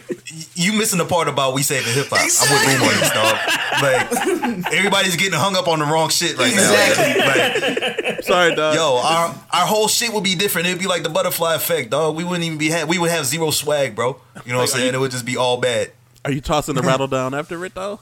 [0.55, 2.19] you missing the part about we saving hip hop.
[2.19, 3.37] I'm with Boom on this, dog.
[3.81, 6.71] Like everybody's getting hung up on the wrong shit right now.
[6.71, 7.80] Like,
[8.21, 8.75] Sorry, dog.
[8.75, 10.67] yo, our our whole shit would be different.
[10.67, 12.15] It'd be like the butterfly effect, dog.
[12.15, 14.19] We wouldn't even be ha- we would have zero swag, bro.
[14.45, 14.93] You know what I'm saying?
[14.93, 15.91] It would just be all bad.
[16.23, 17.99] Are you tossing the rattle down after it though?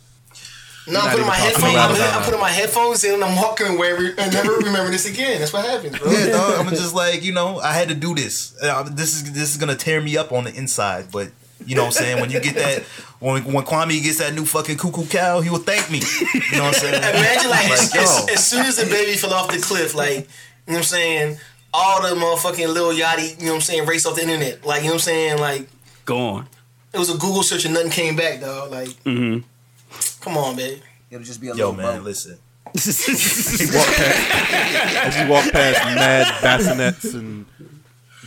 [0.88, 1.76] No, I'm putting my headphones.
[1.76, 2.16] I'm, it.
[2.16, 5.40] I'm putting my headphones in and I'm walking away re- and never remember this again.
[5.40, 6.12] That's what happens, bro.
[6.12, 6.66] Yeah, dog.
[6.66, 8.58] I'm just like, you know, I had to do this.
[8.62, 11.30] Uh, this is this is gonna tear me up on the inside, but
[11.66, 12.20] you know what I'm saying?
[12.22, 12.84] When you get that,
[13.20, 16.00] when when Kwame gets that new fucking cuckoo cow, he will thank me.
[16.52, 16.94] You know what I'm saying?
[17.04, 20.22] Imagine like, as, as, as soon as the baby fell off the cliff, like you
[20.22, 20.26] know
[20.74, 21.38] what I'm saying,
[21.74, 24.66] all the motherfucking Lil Yachty, you know what I'm saying, race off the internet.
[24.66, 25.68] Like you know what I'm saying, like
[26.06, 26.48] Go on.
[26.94, 28.72] it was a Google search and nothing came back, dog.
[28.72, 29.40] Like, Mm-hmm.
[30.24, 30.80] come on, babe.
[31.12, 32.06] It'll just be a Yo, little man, boat.
[32.06, 32.38] listen.
[32.76, 37.46] As you walk past, as you walk past mad bassinets and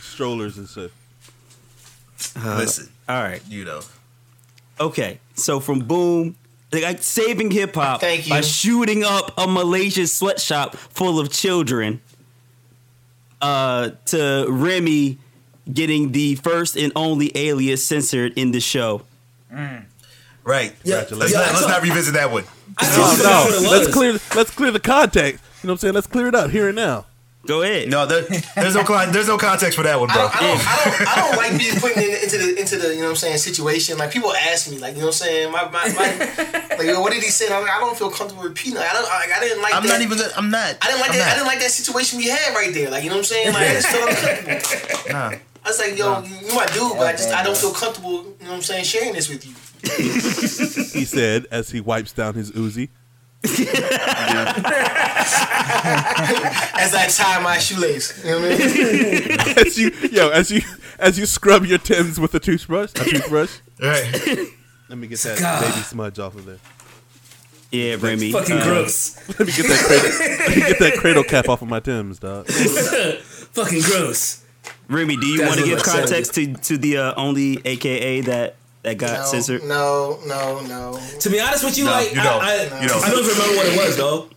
[0.01, 0.91] strollers and stuff.
[2.45, 2.89] listen.
[3.09, 3.41] All right.
[3.47, 3.81] You know.
[4.79, 5.19] Okay.
[5.35, 6.35] So from Boom,
[6.71, 8.31] like saving hip hop Thank you.
[8.31, 12.01] by shooting up a Malaysian sweatshop full of children,
[13.41, 15.17] uh, to Remy
[15.71, 19.03] getting the first and only alias censored in the show.
[20.45, 20.73] Right.
[20.83, 22.43] Yeah, Let's, yeah, not, let's not revisit that one.
[22.77, 23.69] I No, totally forgot what no.
[23.69, 24.11] Let's clear.
[24.35, 25.43] Let's clear the context.
[25.61, 25.93] You know what I'm saying?
[25.93, 27.05] Let's clear it up here and now.
[27.45, 27.89] Go ahead.
[27.89, 28.23] No, there,
[28.55, 30.23] there's no con- there's no context for that one, I bro.
[30.23, 32.95] don't, I don't, I don't, I don't like being put in, into the into the
[32.95, 33.97] you know what I'm saying situation.
[33.97, 37.01] Like people ask me, like you know what I'm saying, my, my, my like yo,
[37.01, 37.53] what did he say?
[37.53, 38.77] I'm like, I don't feel comfortable repeating.
[38.79, 38.83] It.
[38.83, 39.75] I don't, I, I didn't like.
[39.75, 39.89] I'm that.
[39.89, 40.17] not even.
[40.17, 40.77] Gonna, I'm not.
[40.81, 41.31] I didn't like I'm that.
[41.31, 42.89] I didn't like that situation we had right there.
[42.89, 43.53] Like you know what I'm saying.
[43.53, 45.11] Like I just felt uncomfortable.
[45.11, 45.31] Nah.
[45.65, 48.23] I was like, yo, you you my dude, but I just I don't feel comfortable.
[48.39, 49.53] You know what I'm saying, sharing this with you.
[50.93, 52.89] He said as he wipes down his Uzi.
[56.75, 58.23] As I tie my shoelace.
[58.23, 59.39] You know what I mean?
[59.67, 60.61] As you, yo, as you,
[60.97, 62.91] as you scrub your Timbs with a toothbrush.
[62.91, 63.59] A toothbrush.
[63.81, 64.49] Right.
[64.89, 65.61] Let me get that God.
[65.61, 66.59] baby smudge off of there.
[67.71, 68.31] Yeah, Remy.
[68.31, 69.17] Fucking uh, gross.
[69.39, 70.09] Let me get that cradle.
[70.39, 72.47] let me get that cradle cap off of my Tim's, dog.
[72.51, 74.43] Fucking gross.
[74.87, 78.97] Remy, do you want to give context to, to the uh, only AKA that that
[78.97, 79.63] got No, censored?
[79.63, 80.99] no, no, no.
[81.19, 82.43] To be honest with you, No, like you don't.
[82.43, 83.03] I, I, You don't.
[83.03, 84.29] I don't remember what it was, though.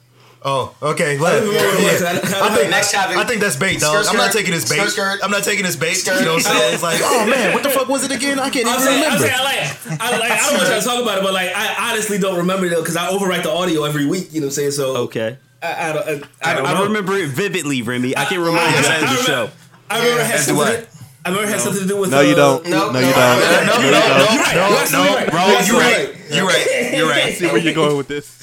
[0.49, 1.17] Oh, okay.
[1.17, 2.03] I Let, don't remember what.
[2.03, 2.11] I,
[2.47, 3.17] I, I think Next topic.
[3.17, 4.05] I think that's bait, dog.
[4.05, 4.77] Skirt, I'm not taking this bait.
[4.77, 5.21] Skirt, skirt.
[5.25, 5.95] I'm not taking this bait.
[5.95, 6.21] Skirt.
[6.21, 6.75] You know what I'm saying?
[6.75, 8.39] It's like, oh man, what the fuck was it again?
[8.39, 9.27] I can't I'm even saying, I'm remember.
[9.27, 11.91] saying, I like, I like, I don't want to talk about it, but like, I
[11.91, 14.33] honestly don't remember it because I overwrite the audio every week.
[14.33, 14.71] You know what I'm saying?
[14.73, 15.37] So Okay.
[15.63, 18.17] I, I don't, I, I, I don't I remember it vividly, Remy.
[18.17, 19.51] I can remind you I- the show.
[19.91, 20.87] I remember it had as something.
[21.27, 21.31] I.
[21.31, 22.11] To, remember it had something to do with.
[22.11, 22.67] No, you uh, don't.
[22.69, 23.17] no, no, no, you don't.
[23.17, 24.17] no, No, You're no, right.
[24.17, 25.31] no, You're no, You're no, right.
[25.31, 25.47] bro.
[25.47, 25.97] You're You're right.
[26.09, 26.31] right.
[26.31, 26.93] You're right.
[26.97, 27.35] You're right.
[27.39, 28.37] See where you're going with this.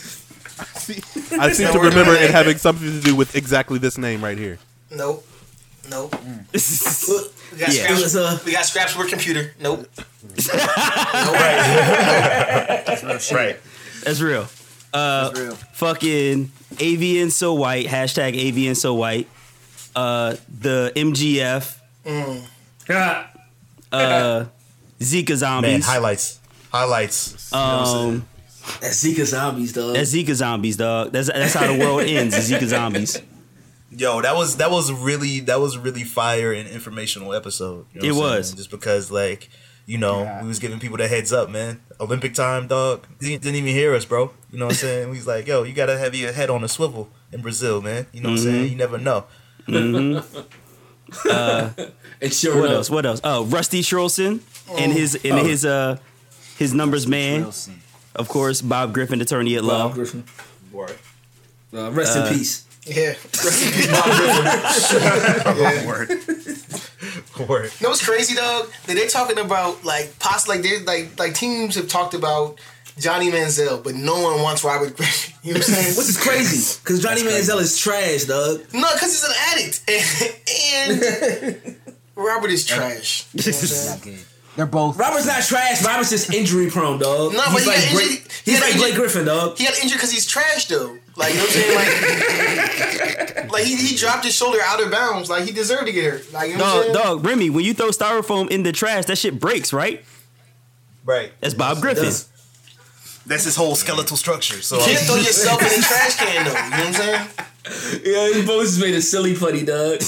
[1.40, 4.60] I seem to remember it having something to do with exactly this name right here.
[4.92, 5.26] Nope.
[5.90, 6.12] Nope.
[6.12, 6.46] Mm.
[7.52, 7.84] We got Yeah.
[7.86, 8.00] scraps.
[8.00, 9.54] It was, uh, we got scraps with computer.
[9.60, 9.88] Nope.
[13.32, 13.58] Right.
[14.04, 14.48] That's real.
[14.94, 15.56] Uh, That's real.
[15.74, 17.86] fucking AVN so white.
[17.88, 19.28] Hashtag AVN so white.
[19.96, 21.78] Uh, the MGF.
[22.06, 22.36] Ah,
[22.90, 24.46] Uh,
[25.00, 25.86] Zika Man, zombies.
[25.86, 26.40] highlights.
[26.72, 27.54] Highlights.
[27.54, 28.26] um,
[28.82, 29.96] That's Zika zombies, dog.
[29.96, 31.12] that's Zika zombies, dog.
[31.12, 32.36] That's that's how the world ends.
[32.36, 33.22] Zika zombies.
[33.92, 37.86] Yo, that was that was really that was really fire and informational episode.
[37.94, 38.48] You know It was.
[38.48, 38.58] saying?
[38.58, 39.50] just because like
[39.86, 40.42] you know Yeah.
[40.42, 41.82] we was giving people the heads up, man.
[42.00, 43.06] Olympic time, dog.
[43.22, 44.32] He didn't even hear us, bro.
[44.52, 45.14] You know what I'm saying?
[45.14, 48.08] He's like, yo, you gotta have your head on a swivel in Brazil, man.
[48.14, 48.72] You know what I'm saying?
[48.72, 49.26] You never know.
[52.22, 52.90] And sure What enough, else?
[52.90, 53.22] What else?
[53.24, 54.40] Oh, Rusty Schroelson
[54.78, 55.98] and his and his uh
[56.58, 57.82] his numbers man, Wilson.
[58.16, 58.62] of course.
[58.62, 59.90] Bob Griffin, attorney at Bob law.
[59.94, 60.24] Griffin.
[60.72, 60.96] Word.
[61.74, 62.66] Uh, rest in peace.
[62.86, 63.08] Yeah.
[63.34, 65.58] Rest in peace, Bob Griffin.
[65.64, 65.88] Yeah.
[65.88, 66.10] Word.
[67.50, 67.72] Word.
[67.80, 68.70] You know what's crazy, dog?
[68.86, 72.60] That they're talking about like possibly like they like like teams have talked about
[73.00, 75.34] Johnny Manziel, but no one wants Robert Griffin.
[75.44, 75.98] You know what I'm saying?
[75.98, 78.62] Which is crazy, because Johnny Manziel is trash, dog.
[78.74, 81.04] no, because he's an addict, and,
[81.66, 81.76] and
[82.16, 83.26] Robert is trash.
[83.34, 83.90] You know what I'm saying?
[83.90, 84.20] Not good.
[84.56, 84.98] They're both.
[85.00, 85.84] Robert's not trash.
[85.84, 87.34] Robert's just injury prone, dog.
[87.34, 89.58] No, but he like got Blake, injured- he he's like Blake Griffin, dog.
[89.58, 90.96] He got injured because he's trash, though.
[91.16, 93.38] Like you know what I'm saying?
[93.40, 95.28] Like, like he, he dropped his shoulder out of bounds.
[95.32, 96.32] Like he deserved to get hurt.
[96.34, 97.18] Like you know what I'm Dog, saying?
[97.18, 100.06] dog, Remy, when you throw styrofoam in the trash, that shit breaks, right?
[101.04, 101.32] Right.
[101.42, 102.12] That's Bob Griffin.
[103.24, 103.30] Does.
[103.30, 104.62] That's his whole skeletal structure.
[104.62, 106.52] So You can't throw yourself in the trash can, though.
[106.52, 107.28] You know what I'm saying?
[108.04, 110.02] Yeah, you both just made a silly putty, dog.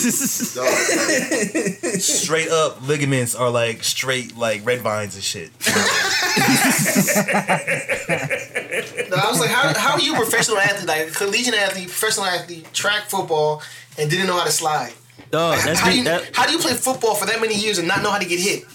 [2.02, 5.52] straight up ligaments are like straight like red vines and shit.
[9.10, 11.88] No, I was like, how, how are you a professional athlete, like a collegiate athlete,
[11.88, 13.62] professional athlete, track football,
[13.98, 14.94] and didn't know how to slide?
[15.32, 17.78] Dog, that's how, do you, that, how do you play football for that many years
[17.78, 18.66] and not know how to get hit?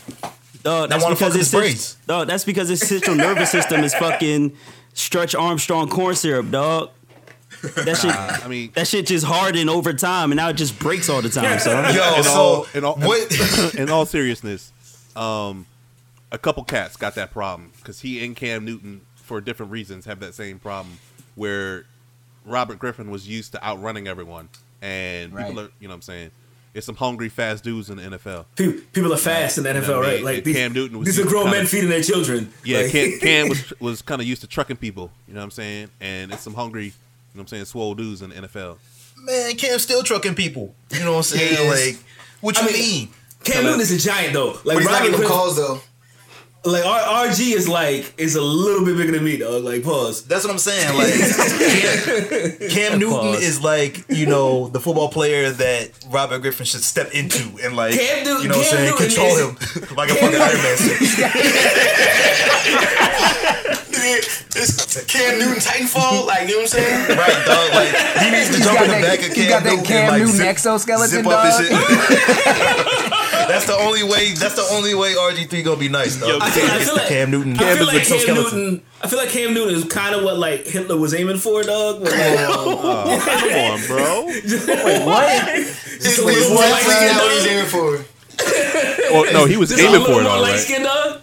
[0.62, 1.96] Dog, that's wanna because fuck his his braids.
[2.06, 4.52] dog, that's because his central nervous system is fucking
[4.94, 6.90] Stretch Armstrong corn syrup, dog.
[7.62, 11.08] That shit, I mean, that shit just hardened over time, and now it just breaks
[11.10, 11.58] all the time.
[11.58, 13.74] So Yo, in so all, in all, what?
[13.78, 14.72] in all seriousness,
[15.14, 15.66] um,
[16.32, 20.20] a couple cats got that problem because he and Cam Newton, for different reasons, have
[20.20, 20.98] that same problem
[21.34, 21.84] where
[22.46, 24.48] Robert Griffin was used to outrunning everyone,
[24.80, 25.46] and Right.
[25.48, 26.30] people are, you know, what I'm saying,
[26.74, 28.44] it's some hungry, fast dudes in the NFL.
[28.56, 30.02] People, people are fast in the NFL, what I mean?
[30.02, 30.22] right?
[30.24, 32.52] Like And these, Cam Newton was these are grown kinda- men feeding their children.
[32.64, 35.44] Yeah, Like- Cam, Cam was was kind of used to trucking people, you know what
[35.44, 36.94] I'm saying, and it's some hungry, you know
[37.34, 38.78] what I'm saying, swole dudes in the NFL.
[39.18, 40.74] Man, Cam's still trucking people.
[40.90, 41.56] You know what I'm saying?
[41.62, 41.68] He.
[41.92, 41.98] Like,
[42.40, 43.08] what you I mean- mean?
[43.42, 44.50] Cam Newton is a giant though.
[44.52, 45.80] Like But he's not Robert getting calls though.
[46.62, 49.64] Like R- RG is like is a little bit bigger than me, dog.
[49.64, 50.24] Like pause.
[50.26, 50.94] That's what I'm saying.
[50.96, 51.14] Like,
[52.70, 53.42] Cam, Cam Newton Pause.
[53.42, 57.94] is like you know the football player that Robert Griffin should step into and like
[57.94, 59.40] Cam Newton- you know what I'm saying Newton control is-
[59.88, 60.76] him like a fucking Iron Man.
[64.52, 65.02] suit.
[65.02, 67.08] It's Cam Newton Titanfall, like you know what I'm saying?
[67.18, 67.74] Right, dog.
[67.74, 67.90] Like
[68.24, 69.96] he needs to He's jump in the that- back of he's Cam got that Cam
[70.00, 71.62] and, like, Newton zip, exoskeleton, zip his dog.
[71.62, 71.70] shit.
[73.50, 74.32] that's the only way.
[74.32, 76.38] That's the only way RG3 gonna be nice, though.
[76.40, 77.56] I feel, I feel like Cam Newton.
[77.58, 78.58] I feel like Cam exoskeleton.
[78.58, 78.82] Newton.
[79.02, 82.00] I feel like Cam Newton is kind of what like Hitler was aiming for, dog.
[82.02, 82.12] Like,
[82.52, 84.24] Oh, come on, bro.
[84.28, 87.52] It's, it's little definitely more light-skinned, what he's dog.
[87.52, 88.04] aiming for.
[89.12, 90.82] Well, no, he was just aiming little for it, more all right.
[90.82, 91.20] dog.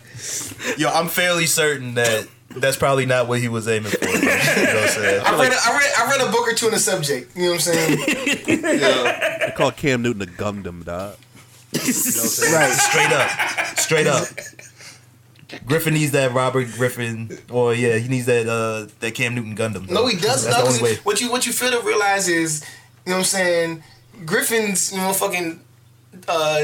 [0.77, 3.97] Yo, I'm fairly certain that that's probably not what he was aiming for.
[3.99, 4.09] bro.
[4.17, 5.21] You know what I'm saying?
[5.25, 7.35] I read, a, I read, I read a book or two on the subject.
[7.35, 7.99] You know what I'm saying?
[8.81, 9.33] yeah.
[9.47, 11.15] They call Cam Newton a Gundam, dog.
[11.73, 12.73] Right.
[12.73, 14.27] Straight up, straight up.
[15.65, 19.89] Griffin needs that Robert Griffin, or yeah, he needs that uh that Cam Newton Gundam.
[19.89, 20.49] No, he doesn't.
[20.51, 20.95] That's No, the only 'cause way.
[21.03, 22.63] what you what you fail to realize is,
[23.05, 23.83] you know what I'm saying?
[24.25, 25.61] Griffin's you know fucking
[26.27, 26.63] uh,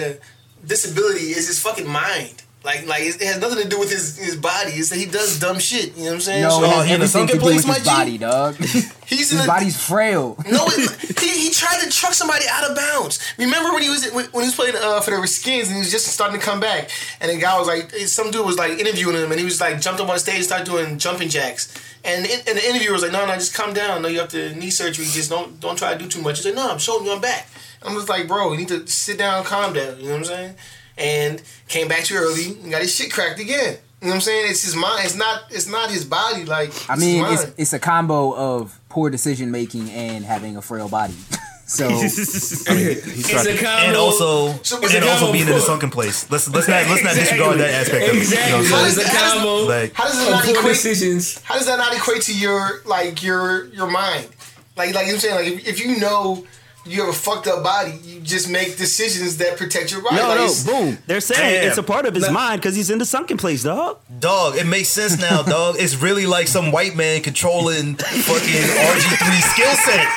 [0.65, 2.42] disability is his fucking mind.
[2.63, 4.71] Like like it has nothing to do with his his body.
[4.71, 5.97] It's that he does dumb shit.
[5.97, 6.43] You know what I'm saying?
[6.43, 7.79] No, So it Oh, has he in a everything to do place, with his my
[7.79, 7.85] G?
[7.85, 8.55] body, dog.
[9.05, 10.37] he's in his a, body's frail.
[10.49, 13.19] No, it, he, he tried to truck somebody out of bounds.
[13.37, 15.79] Remember when he was when, when he was playing uh, for the Skins and he
[15.79, 18.79] was just starting to come back, and the guy was like, some dude was like
[18.79, 21.73] interviewing him, and he was like jumped up on stage and started doing jumping jacks.
[22.05, 24.01] And, in, and the interviewer was like, no, no, just calm down.
[24.01, 25.05] No, you have to knee surgery.
[25.05, 26.37] Just don't don't try to do too much.
[26.37, 27.47] He's like, no, I'm showing you I'm back.
[27.81, 29.97] I'm just like, bro, you need to sit down, calm down.
[29.99, 30.55] You know what I'm saying?
[30.97, 33.77] And came back too early and got his shit cracked again.
[34.01, 34.51] You know what I'm saying?
[34.51, 35.05] It's his mind.
[35.05, 35.43] It's not.
[35.49, 36.45] It's not his body.
[36.45, 40.89] Like I mean, it's it's a combo of poor decision making and having a frail
[40.89, 41.13] body.
[41.65, 43.87] so He It's a to- combo.
[43.87, 46.29] And also, So- and a also combo being in a sunken place.
[46.29, 48.23] Let's let's not let's not disregard that aspect of it.
[48.29, 48.71] You know Exactly.
[48.71, 49.07] what I'm it's saying?
[49.07, 50.73] a How does- combo Like, How does it of not equate?
[50.73, 51.41] decisions.
[51.43, 54.27] how does that not equate to your like your your mind?
[54.75, 56.45] Like like I'm saying, like if, if you know
[56.85, 60.17] you have a fucked up body, you just make decisions that protect your body.
[60.17, 60.97] No, like, no, boom.
[61.07, 61.69] They're saying Damn.
[61.69, 63.99] it's a part of his mind because he's in the sunken place, dog.
[64.19, 65.75] dog, it makes sense now, dog.
[65.79, 70.07] It's really like some white man controlling fucking RG3 skill set.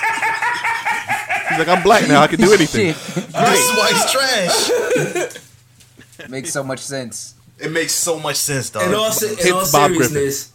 [1.50, 2.20] He's like, I'm black now.
[2.22, 2.92] I can do anything.
[2.94, 4.10] shit This is why he's
[5.30, 6.28] trash.
[6.28, 7.34] makes so much sense.
[7.58, 8.88] It makes so much sense, dog.
[8.88, 10.08] In all, se- in Hits all Bob Griffin.
[10.12, 10.52] seriousness,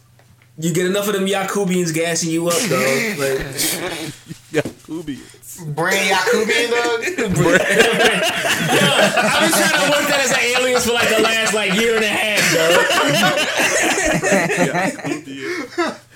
[0.58, 2.70] you get enough of them Yakubians gassing you up, dog.
[3.18, 4.12] Like,
[4.52, 4.60] Yeah,
[5.58, 5.72] Kubi.
[5.72, 7.00] Brain Yakubian dog.
[7.04, 7.34] I've been
[9.52, 12.08] trying to work that as an alias for like the last like year and a
[12.08, 12.42] half,
[15.72, 15.98] dog.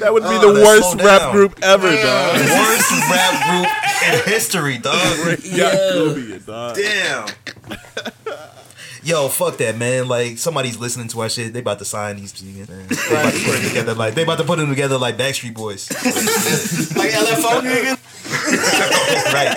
[0.00, 1.32] That would be Oh, the worst rap down.
[1.32, 2.34] group ever, dog.
[2.36, 3.66] Worst rap group
[4.06, 4.94] in history, dog.
[5.38, 6.76] Yacubia, dog.
[6.76, 7.26] Damn.
[9.06, 10.08] Yo, fuck that, man.
[10.08, 11.52] Like somebody's listening to our shit.
[11.52, 12.88] They about to sign these niggas, man.
[12.88, 15.54] They about to put them together like they about to put them together like Backstreet
[15.54, 15.88] Boys.
[16.96, 17.96] Like LFO nigga.
[19.32, 19.56] right,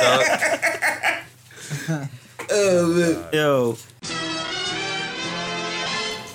[1.90, 3.34] dog.
[3.34, 3.76] Yo.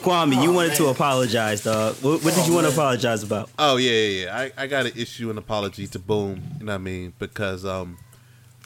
[0.02, 1.94] Kwame, you wanted to apologize, dog.
[2.02, 3.48] What, what did you want to apologize about?
[3.60, 4.36] Oh yeah, yeah, yeah.
[4.36, 6.42] I, I got to issue an apology to Boom.
[6.58, 7.12] You know what I mean?
[7.20, 7.96] Because um,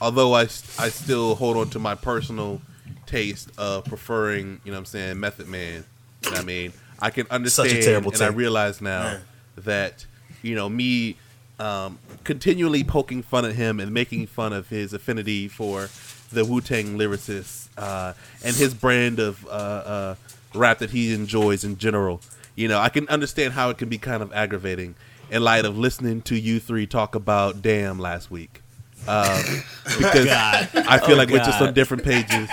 [0.01, 0.45] although I
[0.79, 2.63] I still hold on to my personal
[3.09, 5.85] taste of preferring, you know what I'm saying, Method Man.
[6.25, 6.73] You know I mean?
[7.01, 9.19] I can understand terrible and I realize now
[9.57, 10.05] that
[10.43, 11.17] you know me
[11.61, 15.89] um, continually poking fun at him and making fun of his affinity for
[16.33, 18.13] the Wu Tang lyricists uh,
[18.45, 20.15] and his brand of uh, uh,
[20.55, 22.21] rap that he enjoys in general.
[22.57, 24.95] You know, I can understand how it can be kind of aggravating
[25.31, 28.61] in light of listening to you three talk about "Damn" last week,
[29.07, 29.41] um,
[29.99, 32.49] because I feel Oh, like we're just on different pages,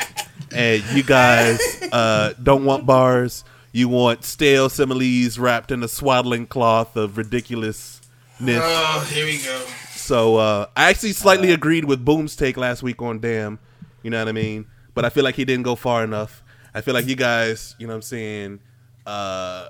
[0.56, 1.60] and you guys
[1.92, 3.44] uh, don't want bars.
[3.72, 8.00] You want stale similes wrapped in a swaddling cloth of ridiculousness.
[8.40, 9.66] Oh, here we go.
[9.96, 13.60] So uh, I actually slightly agreed with Boom's take last week on Damn.
[14.02, 14.68] You know what I mean?
[14.94, 16.42] But I feel like he didn't go far enough.
[16.74, 18.60] I feel like you guys, you know what I'm saying,
[19.06, 19.70] uh,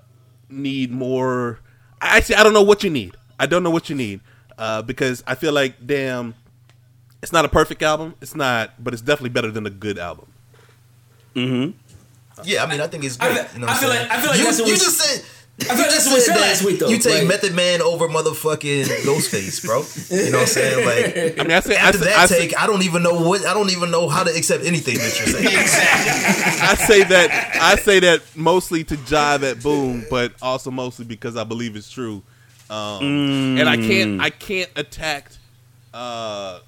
[0.49, 1.59] need more.
[1.99, 3.15] Actually, I don't know what you need.
[3.39, 4.21] I don't know what you need
[4.57, 6.35] uh, because I feel like Damn.
[7.23, 8.13] It's not a perfect album.
[8.21, 10.27] It's not, but it's definitely better than a good album.
[11.35, 13.47] Yeah, I mean, I think it's I great.
[13.47, 14.11] feel- you know I what feel I'm like- saying?
[14.11, 15.25] I feel like you, that's what you we- just said.
[15.57, 16.89] I feel you like just that's what we said that last week, though.
[16.89, 19.85] You take Like- Method Man over motherfucking Ghostface, bro.
[20.17, 20.85] You know what I'm saying?
[20.85, 23.21] Like I mean, I say, I after that I say, take, I don't even know
[23.21, 25.47] what I don't even know how to accept anything that you're saying.
[26.61, 31.37] I say that I say that mostly to jive at Boom, but also mostly because
[31.37, 32.21] I believe it's true.
[32.69, 35.31] Um, And I can't I can't attack,
[35.93, 36.59] uh,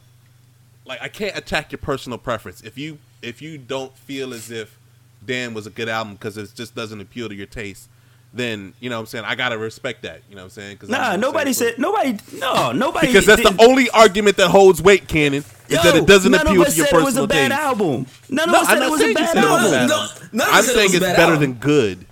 [0.85, 2.61] like I can't attack your personal preference.
[2.61, 4.77] If you if you don't feel as if
[5.25, 7.89] Damn was a good album because it just doesn't appeal to your taste,
[8.33, 10.21] then you know what I'm saying I gotta respect that.
[10.29, 10.77] You know what I'm saying?
[10.77, 12.17] 'Cause I'm Nah, nobody same said nobody.
[12.33, 13.07] No, nobody.
[13.07, 16.31] because that's the didn't- only argument that holds weight, Cannon, is Yo, that it doesn't
[16.31, 17.61] none appeal of to us your said it was personal a bad taste.
[17.61, 18.05] album.
[18.29, 19.55] None of No, us said it was a saying you bad said it was a
[19.57, 19.71] album.
[19.71, 20.29] bad No, album.
[20.33, 21.39] none of I'm us said saying it's better album.
[21.39, 22.05] than good.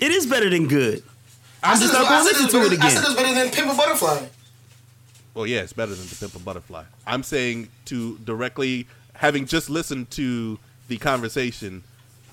[0.00, 1.02] It is better than good.
[1.62, 3.04] I'm just not gonna listen to it better- I said it again.
[3.04, 4.26] was better than Pimp a Butterfly.
[5.34, 6.82] Well, yeah, it's better than the Pimp a Butterfly.
[7.06, 11.82] I'm saying to directly having just listened to the conversation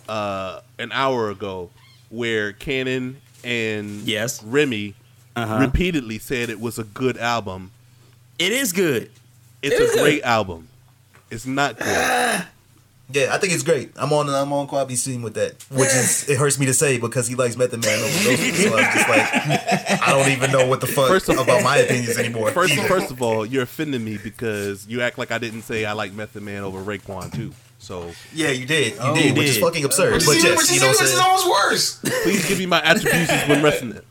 [0.10, 1.70] uh, an hour ago,
[2.10, 4.44] where Cannon and Yes.
[4.44, 4.94] Remy
[5.36, 5.60] Uh-huh.
[5.60, 7.72] repeatedly said it was a good album.
[8.38, 9.10] It is good.
[9.62, 10.68] It's It a great album.
[11.30, 12.46] It's not good.
[13.14, 13.92] Yeah, I think it's great.
[13.96, 16.98] I'm on I'm on Kwame's team with that, which is it hurts me to say
[16.98, 18.70] because he likes Method Man over Ghostface.
[18.70, 21.78] So I'm just like, I don't even know what the fuck First of- about my
[21.78, 22.52] opinions anymore.
[22.54, 22.88] First, either.
[22.88, 26.14] first of all, you're offending me because you act like I didn't say I like
[26.14, 27.54] Method Man over Raekwon too.
[27.80, 30.14] So yeah, you did, you Oh, did, you which is fucking absurd.
[30.14, 32.00] Which But is, yes, which you know which is almost worse.
[32.24, 34.06] please give me my attributions when resting it.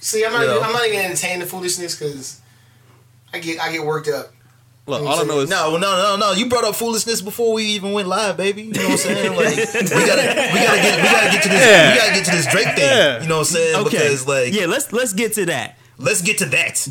[0.00, 0.60] See, I'm not, You know.
[0.60, 2.40] I'm not even entertaining the foolishness because
[3.32, 4.32] I get, I get worked up.
[4.86, 6.32] Look, all I know is No, no, no, no.
[6.32, 8.64] You brought up foolishness before we even went live, baby.
[8.64, 9.32] You know what I'm saying?
[9.36, 11.90] Like we gotta, we gotta get, we gotta get to this, Yeah.
[11.92, 12.78] we gotta get to this Drake thing.
[12.84, 13.22] Yeah.
[13.22, 13.76] You know what I'm saying?
[13.86, 13.90] Okay.
[13.98, 15.78] Because like, yeah, let's let's get to that.
[15.98, 16.86] let's get to that.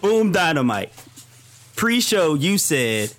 [0.00, 0.92] Boom Dynamite.
[1.74, 3.12] Pre-show, you said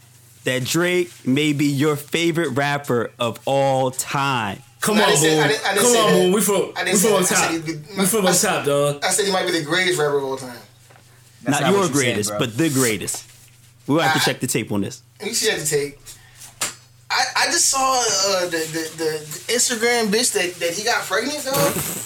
[0.46, 4.60] that Drake may be your favorite rapper of all time.
[4.80, 5.44] Come I on, didn't boom.
[5.44, 6.12] I didn't- I didn't Come on, that.
[6.14, 6.32] boom.
[6.32, 7.24] We from I we didn't say from on.
[7.24, 7.38] I top.
[7.52, 7.66] said
[7.98, 9.04] We from I on top, dog.
[9.04, 10.58] I said he might be the greatest rapper of all time.
[11.48, 13.24] That's Not not your what you said, greatest, but the greatest.
[13.88, 14.24] We'll have to Ah.
[14.26, 15.02] check the tape on this.
[15.24, 15.98] You should have to take.
[17.10, 21.44] I, I just saw uh, the, the, the Instagram bitch that, that he got pregnant,
[21.46, 21.74] dog.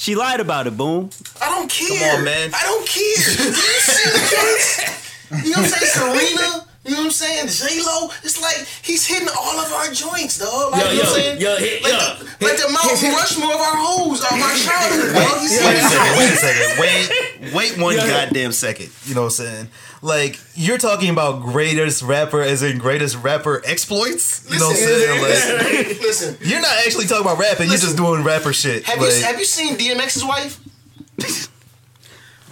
[0.00, 1.10] She lied about it, Boom.
[1.42, 1.88] I don't care.
[2.12, 2.50] Come on, man.
[2.54, 3.02] I don't care.
[3.08, 5.44] You see the joints?
[5.44, 6.36] You know what I'm saying?
[6.38, 6.67] Serena.
[6.88, 7.46] You know what I'm saying?
[7.48, 8.08] J Lo.
[8.24, 10.72] It's like he's hitting all of our joints, dog.
[10.72, 11.40] Like, Yo, you know yo, what I'm saying?
[11.40, 11.98] yo, hit- like, yo.
[11.98, 15.14] the, like the Mount Rushmore of our hoes, of our childhood.
[15.14, 15.40] dog.
[15.40, 16.18] He's Wait a second.
[16.18, 16.80] Wait a second.
[16.80, 18.88] Wait, wait one goddamn second.
[19.04, 19.68] You know what I'm saying?
[20.00, 24.46] Like you're talking about greatest rapper as in greatest rapper exploits.
[24.50, 25.22] You know what I'm saying?
[25.22, 27.68] Like Listen, you're not actually talking about rapping.
[27.68, 28.84] You're just doing rapper shit.
[28.84, 30.60] have like, you have you seen DMX's wife?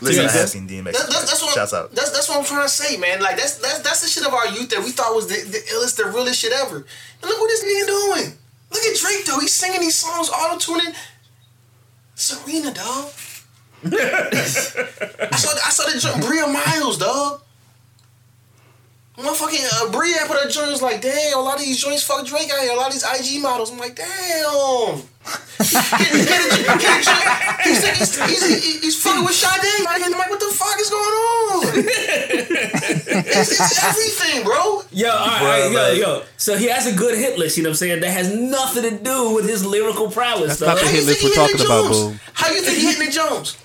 [0.00, 0.28] listen, Yeah.
[0.28, 0.92] I have seen DMX.
[0.92, 1.94] That, that's, that's what Shouts I'm, out.
[1.94, 3.20] That's that's what I'm trying to say, man.
[3.20, 5.58] Like that's that's that's the shit of our youth that we thought was the, the
[5.74, 6.76] illest, the realest shit ever.
[6.76, 8.32] And look what this nigga doing.
[8.70, 9.38] Look at Drake though.
[9.40, 10.94] He's singing these songs, auto tuning.
[12.14, 13.10] Serena, dog.
[13.84, 17.42] I saw I saw the joint Bria Myles, dog.
[19.16, 22.26] Motherfucking uh, Bria put her joint was like, damn, a lot of these joints fuck
[22.26, 22.72] Drake out here.
[22.72, 23.04] A lot of these
[23.36, 23.70] IG models.
[23.72, 25.00] I'm like, damn.
[27.64, 29.84] He's, he's, he's, he's fucking with Sade.
[29.84, 31.62] Like, I'm like, what the fuck is going on?
[31.76, 34.82] it's, it's everything, bro.
[34.92, 36.22] Yo, all right, Bruh, all right, yo, like- yo.
[36.36, 38.00] So he has a good hit list, you know what I'm saying?
[38.00, 41.24] That has nothing to do with his lyrical prowess, That's not the How hit list
[41.24, 42.00] we're talking about, Jones?
[42.00, 42.20] Boom.
[42.34, 43.56] How you think he hitting the Jones?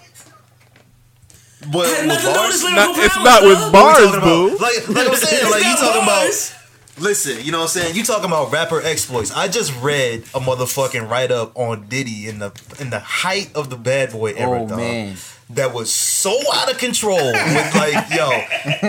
[1.71, 3.71] But Had with nothing to do with bars, his Not, it's prowess, not with dog.
[3.71, 4.47] bars, talking boo.
[4.47, 6.57] about, like, like I'm saying, like you talking got about.
[6.99, 7.95] Listen, you know what I'm saying?
[7.95, 9.31] You talking about rapper exploits.
[9.31, 13.69] I just read a motherfucking write up on Diddy in the in the height of
[13.69, 14.77] the bad boy era, Oh dog.
[14.77, 15.15] man.
[15.55, 18.29] That was so out of control with like, yo,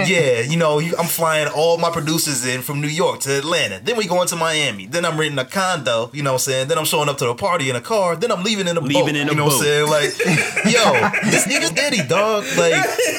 [0.05, 3.81] yeah, you know, I'm flying all my producers in from New York to Atlanta.
[3.83, 4.87] Then we going to Miami.
[4.87, 6.69] Then I'm renting a condo, you know what I'm saying?
[6.69, 8.17] Then I'm showing up to the party in a car.
[8.17, 8.91] Then I'm leaving in a boat.
[8.91, 9.89] Leaving in a you know what I'm saying?
[9.89, 10.19] Like,
[10.73, 12.45] yo, this nigga's Diddy, dog.
[12.57, 12.75] Like,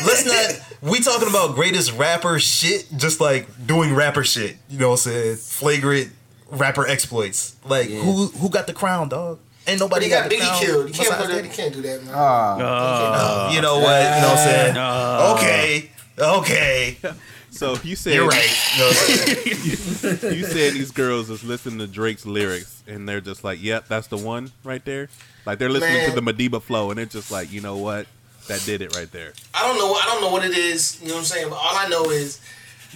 [0.06, 4.58] let's not we talking about greatest rapper shit, just like doing rapper shit.
[4.70, 5.36] You know what I'm saying?
[5.38, 6.12] Flagrant
[6.52, 7.56] rapper exploits.
[7.66, 8.00] Like Yeah.
[8.02, 9.40] who who got the crown, dog?
[9.66, 10.88] Ain't But nobody he got the Biggie crown killed.
[10.90, 12.14] You can't, put that, you can't do that, man.
[12.16, 13.52] Ah.
[13.54, 14.02] you know what?
[14.04, 14.78] You know what I'm saying?
[14.78, 15.90] Uh, okay.
[16.20, 16.98] Okay.
[17.54, 18.72] So you said You're right.
[18.74, 20.36] You know what I'm saying?
[20.36, 24.08] you said these girls is listening to Drake's lyrics and they're just like, "Yep, that's
[24.08, 25.08] the one right there."
[25.46, 26.34] Like they're listening to the Man.
[26.34, 28.08] Madiba flow and they're just like, "You know what?
[28.48, 29.94] That did it right there." I don't know.
[29.94, 31.00] I don't know what it is.
[31.00, 31.50] You know what I'm saying?
[31.52, 32.42] But all I know is,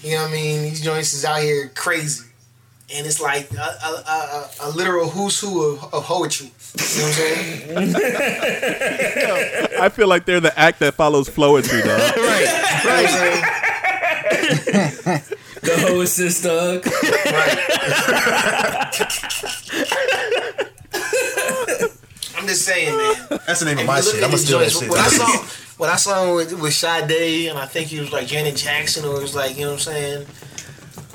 [0.01, 0.63] you know what I mean.
[0.63, 2.26] These joints is out here crazy,
[2.93, 6.51] and it's like a, a, a, a literal who's who of, of poetry.
[6.75, 7.17] You know what
[7.77, 8.07] I'm saying?
[9.79, 12.15] I feel like they're the act that follows Floetry, dog.
[12.15, 12.27] You know
[15.03, 16.83] what The whole assist, dog.
[22.38, 23.39] I'm just saying, man.
[23.45, 24.23] That's the name of my you look shit.
[24.23, 24.89] I'm gonna steal that shit.
[24.89, 25.45] When I saw,
[25.77, 29.17] when I saw with, with Sade, and I think he was like Janet Jackson, or
[29.17, 30.27] it was like, you know what I'm saying?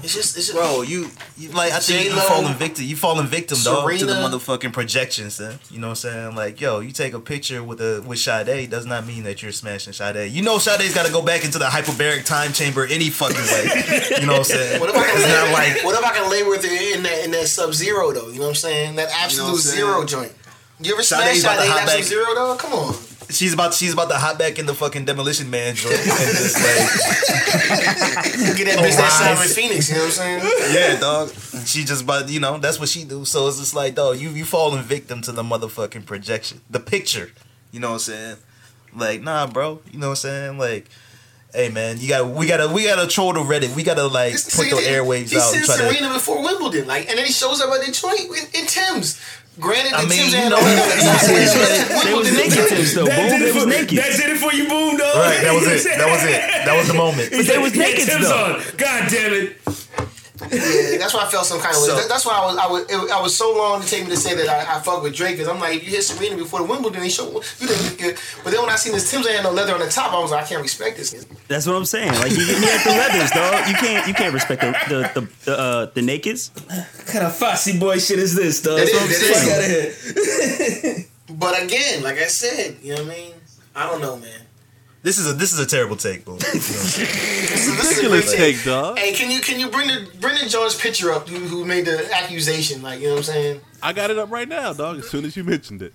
[0.02, 2.84] It's just, it's just, Bro, you, you like I think you J-Lo, falling victim.
[2.84, 5.38] You falling victim, dog, to the motherfucking projections.
[5.38, 6.34] Then you know what I'm saying?
[6.34, 9.52] Like, yo, you take a picture with a with Sade does not mean that you're
[9.52, 10.32] smashing Sade.
[10.32, 14.18] You know, Sade's got to go back into the hyperbaric time chamber any fucking way.
[14.20, 14.80] You know what I'm saying?
[14.80, 16.96] What if I can it's lay, not like what if I can lay with it
[16.96, 18.28] in that in that Sub Zero though?
[18.28, 18.96] You know what I'm saying?
[18.96, 20.32] That absolute what I'm zero joint.
[20.80, 22.04] You ever smash Sade's Sade hop Absolute back.
[22.04, 22.56] Zero though?
[22.56, 22.94] Come on.
[23.32, 26.56] She's about she's about to hop back in the fucking demolition man joint and just
[26.56, 29.38] like Get that oh, bitch that Rise.
[29.38, 29.88] Simon Phoenix.
[29.90, 30.74] You know what I'm saying?
[30.74, 31.30] yeah, dog.
[31.66, 33.24] She just but you know that's what she do.
[33.24, 37.30] So it's just like dog, you you falling victim to the motherfucking projection, the picture.
[37.70, 38.36] You know what I'm saying?
[38.94, 39.80] Like nah, bro.
[39.90, 40.58] You know what I'm saying?
[40.58, 40.88] Like.
[41.54, 43.76] Hey man, you got we gotta we gotta troll the Reddit.
[43.76, 45.92] We gotta like put the airwaves he out and sent try to.
[45.92, 49.20] Serena before Wimbledon, like, and then he shows up at Detroit in, in Tim's.
[49.60, 51.28] Granted, I the mean, Tim's you ain't know, no- you know, you know what I'm
[51.28, 52.04] saying?
[52.08, 53.04] They was naked Tims though.
[53.04, 53.98] Boom, That did, they it was for, naked.
[53.98, 55.14] that did it for you, boom, dog.
[55.14, 55.84] Right, that was it.
[55.98, 56.40] That was it.
[56.64, 57.30] That was the moment.
[57.36, 58.44] But They was Yeah, naked Tim's though.
[58.56, 58.62] on.
[58.78, 59.61] God damn it.
[60.50, 61.82] Yeah, that's why I felt some kind of.
[61.82, 64.04] So- That- that's why I was I was it, I was so long to take
[64.04, 66.02] me to say that I, I fuck with Drake because I'm like if you hit
[66.04, 67.30] Serena before the Wimbledon, he show
[67.60, 68.20] you didn't get.
[68.44, 70.30] But then when I seen this Tim's ain't no leather on the top, I was
[70.30, 71.12] like I can't respect this.
[71.48, 72.12] That's what I'm saying.
[72.14, 73.68] Like you, he had the leathers, dog.
[73.68, 76.50] You can't you can't respect the the the, the, uh, the nakeds.
[76.54, 78.78] What kind of fussy boy shit is this, dog?
[78.78, 80.78] That is- Fuck that is.
[80.78, 81.06] outta here.
[81.32, 83.32] But again, like I said, you know what I mean?
[83.74, 84.41] I don't know, man.
[85.02, 86.34] This is a this is a terrible take, bro.
[86.34, 87.08] You know what I'm saying?
[87.08, 88.98] This is, a Ridiculous take, dog.
[88.98, 91.86] Hey, can you can you bring the bring the George picture up who, who made
[91.86, 92.82] the accusation?
[92.82, 93.60] Like you know what I'm saying?
[93.82, 94.98] I got it up right now, dog.
[94.98, 95.92] As soon as you mentioned it.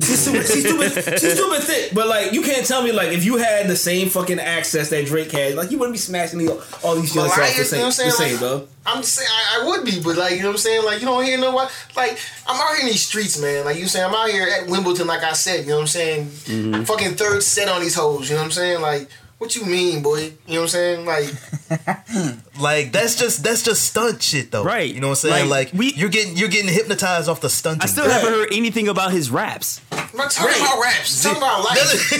[0.00, 1.92] She's stupid, she's stupid, she's stupid thick.
[1.92, 5.06] But like, you can't tell me like if you had the same fucking access that
[5.06, 6.52] Drake had, like you wouldn't be smashing the,
[6.84, 8.10] all these joints Well, I- off the you same, know the what I'm saying?
[8.12, 8.68] same, Like- dog.
[8.86, 10.84] I'm saying I, I would be, but like you know what I'm saying?
[10.84, 13.64] Like you don't hear no what like I'm out here in these streets, man.
[13.66, 15.86] Like you saying I'm out here at Wimbledon, like I said, you know what I'm
[15.88, 16.26] saying?
[16.26, 16.82] Mm-hmm.
[16.84, 18.80] Fucking third set on these hoes, you know what I'm saying?
[18.80, 20.32] Like what you mean, boy?
[20.46, 21.06] You know what I'm saying?
[21.06, 21.30] Like
[22.60, 24.64] Like that's just that's just stunt shit though.
[24.64, 24.92] Right.
[24.92, 25.48] You know what I'm saying?
[25.48, 27.82] Like, Like, we- you're getting you're getting hypnotized off the stunt.
[27.82, 29.80] I still haven't heard anything about his raps.
[29.92, 31.24] I'm not talking about raps.
[31.26, 32.12] I'm talking about life.
[32.12, 32.18] You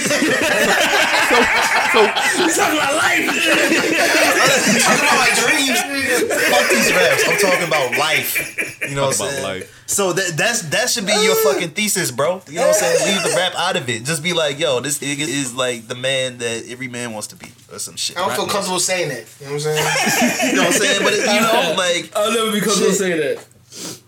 [2.55, 3.27] talking about life?
[3.29, 5.79] I'm talking about my dreams.
[6.49, 7.23] Fuck these raps.
[7.29, 8.81] I'm talking about life.
[8.89, 9.43] You know Talk what I'm about saying?
[9.43, 9.78] life.
[9.91, 12.43] So that that's that should be your fucking thesis, bro.
[12.47, 13.07] You know what I'm saying?
[13.15, 14.05] Leave the rap out of it.
[14.05, 17.37] Just be like, yo, this nigga is like the man that every man wants to
[17.37, 18.19] be, or some shit.
[18.19, 18.53] I don't feel Right?
[18.53, 19.25] comfortable saying that.
[19.41, 20.47] You know what I'm saying?
[20.51, 21.03] You know what I'm saying?
[21.03, 22.99] But it, you know, like I'll never be comfortable Shit.
[22.99, 23.99] saying that.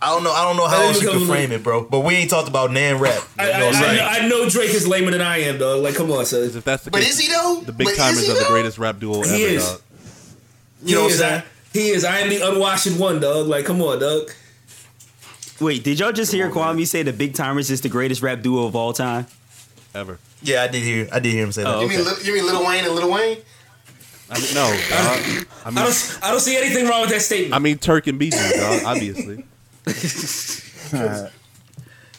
[0.00, 1.84] I don't know, I don't know how I else you can frame it, bro.
[1.84, 3.14] But we ain't talked about nan rap.
[3.38, 3.96] You I, know I, I'm I, saying?
[3.96, 5.82] know, I know Drake is lamer than I am, dog.
[5.82, 6.42] Like, come on, son.
[6.44, 7.62] If that's the But case, is he though?
[7.64, 9.66] the big But timers he are the greatest rap duo He ever, is.
[9.66, 9.80] dog.
[10.84, 11.42] You know he what I'm saying?
[11.42, 12.04] I, he is.
[12.04, 13.46] I am the unwashed one, dog.
[13.48, 14.30] Like, come on, dog.
[15.60, 18.66] Wait, did y'all just hear Kwame say the Big Tymers is the greatest rap duo
[18.66, 19.26] of all time?
[19.94, 20.18] Ever.
[20.42, 21.74] Yeah, I did hear I did hear him say that.
[21.74, 21.80] Oh.
[21.80, 22.10] You mean Okay.
[22.10, 23.38] Lil- you mean Lil Wayne and Lil Wayne?
[24.30, 24.78] I mean, no, dog.
[24.90, 26.18] I I mean, don't.
[26.22, 27.54] I don't see anything wrong with that statement.
[27.54, 28.82] I mean, Turk and Bijou, dog.
[28.86, 29.44] Obviously.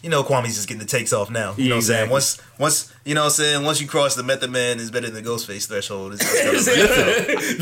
[0.02, 1.54] you know Kwame's just getting the takes off now.
[1.56, 2.12] You Yeah, know what I'm saying?
[2.12, 2.14] exactly.
[2.14, 5.08] Once once you know what I'm saying, once you cross the Method Man is better
[5.10, 6.80] than the Ghostface threshold, it's just gonna-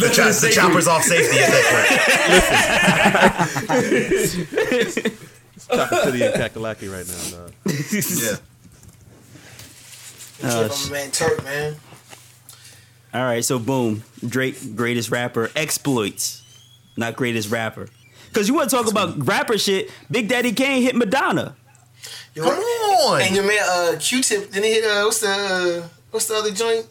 [0.08, 1.66] the, chop, the chopper's off safety at that
[5.70, 7.38] Chocolate City and Kakalaki right now.
[7.38, 7.50] Nah.
[7.64, 8.22] point.
[8.22, 8.38] Yeah.
[10.50, 11.76] Uh, From man Turk, man.
[13.14, 16.44] All right, so boom, Drake, greatest rapper, exploits,
[16.96, 17.88] not greatest rapper.
[18.34, 19.90] Cause you want to talk about rapper shit?
[20.12, 21.56] Big Daddy Kane hit Madonna.
[22.36, 23.22] Yo, Come on.
[23.22, 25.30] And your man uh, Q-Tip, didn't he hit uh, what's the
[25.84, 26.86] uh, what's the other joint?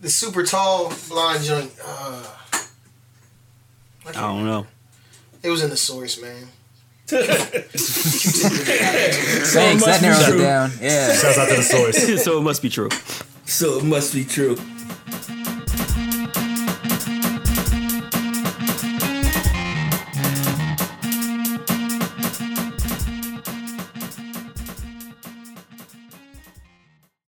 [0.00, 1.72] The super tall blonde joint.
[1.84, 2.22] Uh,
[4.08, 4.66] I don't know.
[5.42, 6.46] it was in the source, man.
[7.08, 7.84] Thanks,
[9.54, 10.40] that must be narrows it true.
[10.40, 10.72] down.
[10.80, 11.12] Yeah.
[11.14, 12.24] Shouts out to the source.
[12.24, 12.88] so it must be true.
[13.44, 14.56] So it must be true.